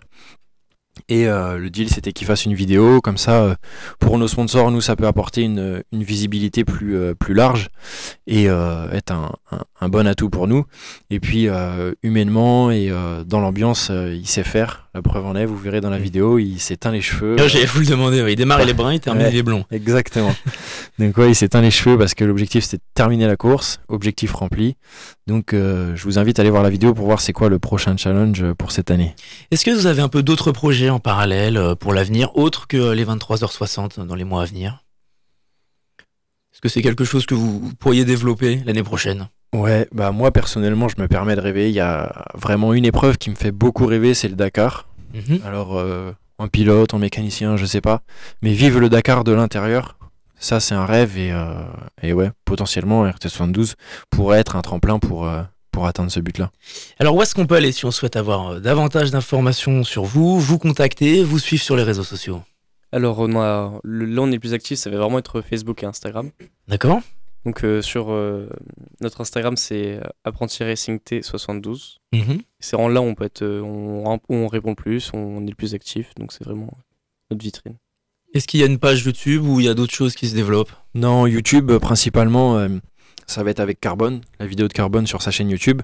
Et 1.08 1.26
euh, 1.28 1.58
le 1.58 1.70
deal, 1.70 1.88
c'était 1.90 2.12
qu'il 2.12 2.26
fasse 2.26 2.44
une 2.44 2.54
vidéo. 2.54 3.00
Comme 3.00 3.16
ça, 3.18 3.42
euh, 3.42 3.54
pour 3.98 4.18
nos 4.18 4.28
sponsors, 4.28 4.70
nous, 4.70 4.80
ça 4.80 4.96
peut 4.96 5.06
apporter 5.06 5.42
une, 5.42 5.82
une 5.92 6.02
visibilité 6.02 6.64
plus, 6.64 6.96
euh, 6.96 7.14
plus 7.14 7.34
large 7.34 7.68
et 8.26 8.44
être 8.44 9.10
un, 9.12 9.32
un- 9.52 9.64
un 9.80 9.88
bon 9.88 10.06
atout 10.06 10.30
pour 10.30 10.46
nous. 10.46 10.64
Et 11.10 11.20
puis, 11.20 11.48
humainement 12.02 12.70
et 12.70 12.90
dans 13.26 13.40
l'ambiance, 13.40 13.90
il 13.90 14.26
sait 14.26 14.44
faire. 14.44 14.88
La 14.94 15.02
preuve 15.02 15.24
en 15.26 15.36
est, 15.36 15.46
vous 15.46 15.56
verrez 15.56 15.80
dans 15.80 15.90
la 15.90 15.98
vidéo, 15.98 16.38
il 16.38 16.58
s'éteint 16.58 16.90
les 16.90 17.00
cheveux. 17.00 17.36
J'allais 17.38 17.64
vous 17.66 17.80
le 17.80 17.86
demander, 17.86 18.22
ouais, 18.22 18.32
il 18.32 18.36
démarre 18.36 18.64
les 18.64 18.74
bruns, 18.74 18.92
il 18.92 19.00
termine 19.00 19.26
Ouais. 19.26 19.30
les 19.32 19.42
blonds. 19.42 19.64
Exactement. 19.70 20.34
Donc 20.98 21.16
ouais, 21.16 21.30
il 21.30 21.34
s'éteint 21.34 21.60
les 21.60 21.70
cheveux 21.70 21.96
parce 21.96 22.14
que 22.14 22.24
l'objectif 22.24 22.64
c'était 22.64 22.78
de 22.78 22.82
terminer 22.94 23.26
la 23.26 23.36
course, 23.36 23.80
objectif 23.88 24.32
rempli. 24.32 24.76
Donc 25.26 25.50
je 25.52 26.02
vous 26.02 26.18
invite 26.18 26.38
à 26.38 26.42
aller 26.42 26.50
voir 26.50 26.62
la 26.62 26.70
vidéo 26.70 26.92
pour 26.92 27.06
voir 27.06 27.20
c'est 27.20 27.32
quoi 27.32 27.48
le 27.48 27.58
prochain 27.58 27.96
challenge 27.96 28.44
pour 28.58 28.72
cette 28.72 28.90
année. 28.90 29.14
Est-ce 29.50 29.64
que 29.64 29.70
vous 29.70 29.86
avez 29.86 30.02
un 30.02 30.08
peu 30.08 30.22
d'autres 30.22 30.52
projets 30.52 30.89
en 30.90 31.00
parallèle 31.00 31.56
euh, 31.56 31.74
pour 31.74 31.92
l'avenir, 31.92 32.36
autres 32.36 32.66
que 32.66 32.92
les 32.92 33.04
23h60 33.04 34.04
dans 34.04 34.14
les 34.14 34.24
mois 34.24 34.42
à 34.42 34.44
venir 34.44 34.84
Est-ce 36.52 36.60
que 36.60 36.68
c'est 36.68 36.82
quelque 36.82 37.04
chose 37.04 37.26
que 37.26 37.34
vous 37.34 37.72
pourriez 37.78 38.04
développer 38.04 38.62
l'année 38.64 38.82
prochaine? 38.82 39.28
Ouais, 39.52 39.88
bah 39.92 40.12
moi 40.12 40.30
personnellement 40.30 40.88
je 40.88 41.00
me 41.00 41.08
permets 41.08 41.34
de 41.34 41.40
rêver. 41.40 41.70
Il 41.70 41.74
y 41.74 41.80
a 41.80 42.24
vraiment 42.34 42.72
une 42.72 42.84
épreuve 42.84 43.18
qui 43.18 43.30
me 43.30 43.34
fait 43.34 43.50
beaucoup 43.50 43.86
rêver, 43.86 44.14
c'est 44.14 44.28
le 44.28 44.36
Dakar. 44.36 44.86
Mhm. 45.14 45.40
Alors 45.44 45.76
euh, 45.76 46.12
en 46.38 46.48
pilote, 46.48 46.94
en 46.94 46.98
mécanicien, 46.98 47.56
je 47.56 47.66
sais 47.66 47.80
pas, 47.80 48.02
mais 48.42 48.52
vivre 48.52 48.78
le 48.78 48.88
Dakar 48.88 49.24
de 49.24 49.32
l'intérieur, 49.32 49.98
ça 50.38 50.60
c'est 50.60 50.74
un 50.74 50.86
rêve 50.86 51.18
et, 51.18 51.32
euh, 51.32 51.64
et 52.02 52.12
ouais, 52.12 52.30
potentiellement 52.44 53.06
RT72 53.06 53.74
pourrait 54.10 54.38
être 54.38 54.54
un 54.56 54.62
tremplin 54.62 54.98
pour 54.98 55.26
euh, 55.26 55.42
pour 55.70 55.86
atteindre 55.86 56.10
ce 56.10 56.20
but-là. 56.20 56.50
Alors 56.98 57.14
où 57.14 57.22
est-ce 57.22 57.34
qu'on 57.34 57.46
peut 57.46 57.54
aller 57.56 57.72
si 57.72 57.84
on 57.84 57.90
souhaite 57.90 58.16
avoir 58.16 58.48
euh, 58.48 58.60
davantage 58.60 59.10
d'informations 59.10 59.84
sur 59.84 60.04
vous, 60.04 60.38
vous 60.40 60.58
contacter, 60.58 61.22
vous 61.24 61.38
suivre 61.38 61.62
sur 61.62 61.76
les 61.76 61.82
réseaux 61.82 62.04
sociaux? 62.04 62.42
Alors 62.92 63.18
on 63.20 63.36
a, 63.40 63.78
le- 63.84 64.04
là, 64.06 64.22
on 64.22 64.32
est 64.32 64.38
plus 64.38 64.52
actif, 64.54 64.78
ça 64.78 64.90
va 64.90 64.98
vraiment 64.98 65.18
être 65.18 65.40
Facebook 65.42 65.82
et 65.82 65.86
Instagram. 65.86 66.30
D'accord 66.66 67.00
Donc 67.44 67.62
euh, 67.64 67.82
sur 67.82 68.10
euh, 68.10 68.48
notre 69.00 69.20
Instagram, 69.20 69.56
c'est 69.56 70.00
apprenti 70.24 70.64
racing 70.64 70.98
T72. 70.98 71.96
Mhm. 72.12 72.40
C'est 72.58 72.76
en 72.76 72.88
là 72.88 73.00
où 73.00 73.04
on 73.04 73.14
peut 73.14 73.24
être, 73.24 73.44
on, 73.44 74.18
on 74.28 74.46
répond 74.48 74.70
le 74.70 74.74
plus, 74.74 75.10
on 75.14 75.44
est 75.46 75.50
le 75.50 75.54
plus 75.54 75.74
actif, 75.74 76.14
donc 76.18 76.32
c'est 76.32 76.44
vraiment 76.44 76.72
notre 77.30 77.42
vitrine. 77.44 77.76
Est-ce 78.34 78.46
qu'il 78.46 78.60
y 78.60 78.62
a 78.62 78.66
une 78.66 78.78
page 78.78 79.04
YouTube 79.04 79.44
ou 79.44 79.58
il 79.60 79.66
y 79.66 79.68
a 79.68 79.74
d'autres 79.74 79.94
choses 79.94 80.14
qui 80.14 80.28
se 80.28 80.34
développent? 80.34 80.72
Non, 80.94 81.26
YouTube 81.26 81.72
principalement, 81.78 82.58
euh, 82.58 82.68
ça 83.30 83.42
va 83.42 83.50
être 83.50 83.60
avec 83.60 83.80
Carbone, 83.80 84.20
la 84.38 84.46
vidéo 84.46 84.68
de 84.68 84.72
Carbone 84.72 85.06
sur 85.06 85.22
sa 85.22 85.30
chaîne 85.30 85.48
YouTube. 85.48 85.82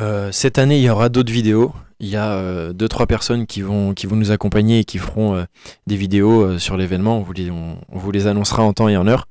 Euh, 0.00 0.30
cette 0.30 0.58
année, 0.58 0.78
il 0.78 0.82
y 0.84 0.90
aura 0.90 1.08
d'autres 1.08 1.32
vidéos. 1.32 1.72
Il 1.98 2.08
y 2.08 2.16
a 2.16 2.30
euh, 2.32 2.72
deux 2.72 2.88
trois 2.88 3.06
personnes 3.06 3.46
qui 3.46 3.62
vont 3.62 3.94
qui 3.94 4.06
vont 4.06 4.14
nous 4.14 4.30
accompagner 4.30 4.80
et 4.80 4.84
qui 4.84 4.98
feront 4.98 5.34
euh, 5.34 5.44
des 5.88 5.96
vidéos 5.96 6.42
euh, 6.42 6.58
sur 6.58 6.76
l'événement. 6.76 7.18
On 7.18 7.22
vous 7.22 7.32
les 7.32 7.50
on, 7.50 7.78
on 7.90 7.98
vous 7.98 8.12
les 8.12 8.28
annoncera 8.28 8.62
en 8.62 8.72
temps 8.72 8.88
et 8.88 8.96
en 8.96 9.08
heure. 9.08 9.26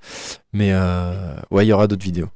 Mais 0.51 0.71
euh, 0.73 1.35
ouais, 1.49 1.65
il 1.65 1.69
y 1.69 1.73
aura 1.73 1.87
d'autres 1.87 2.03
vidéos. 2.03 2.27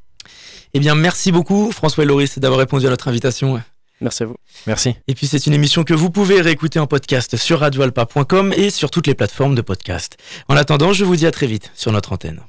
Eh 0.73 0.79
bien 0.79 0.95
merci 0.95 1.33
beaucoup 1.33 1.71
François 1.73 2.05
et 2.05 2.07
Loris 2.07 2.39
d'avoir 2.39 2.59
répondu 2.59 2.87
à 2.87 2.89
notre 2.89 3.09
invitation. 3.09 3.61
Merci 3.99 4.23
à 4.23 4.27
vous. 4.27 4.35
Merci. 4.67 4.95
Et 5.07 5.15
puis 5.15 5.27
c'est 5.27 5.45
une 5.47 5.53
émission 5.53 5.83
que 5.83 5.93
vous 5.93 6.09
pouvez 6.09 6.39
réécouter 6.39 6.79
en 6.79 6.87
podcast 6.87 7.35
sur 7.35 7.59
radioalpa.com 7.59 8.53
et 8.55 8.69
sur 8.69 8.89
toutes 8.89 9.07
les 9.07 9.15
plateformes 9.15 9.55
de 9.55 9.61
podcast. 9.61 10.15
En 10.47 10.55
attendant, 10.55 10.93
je 10.93 11.03
vous 11.03 11.17
dis 11.17 11.27
à 11.27 11.31
très 11.31 11.47
vite 11.47 11.71
sur 11.75 11.91
notre 11.91 12.13
antenne. 12.13 12.41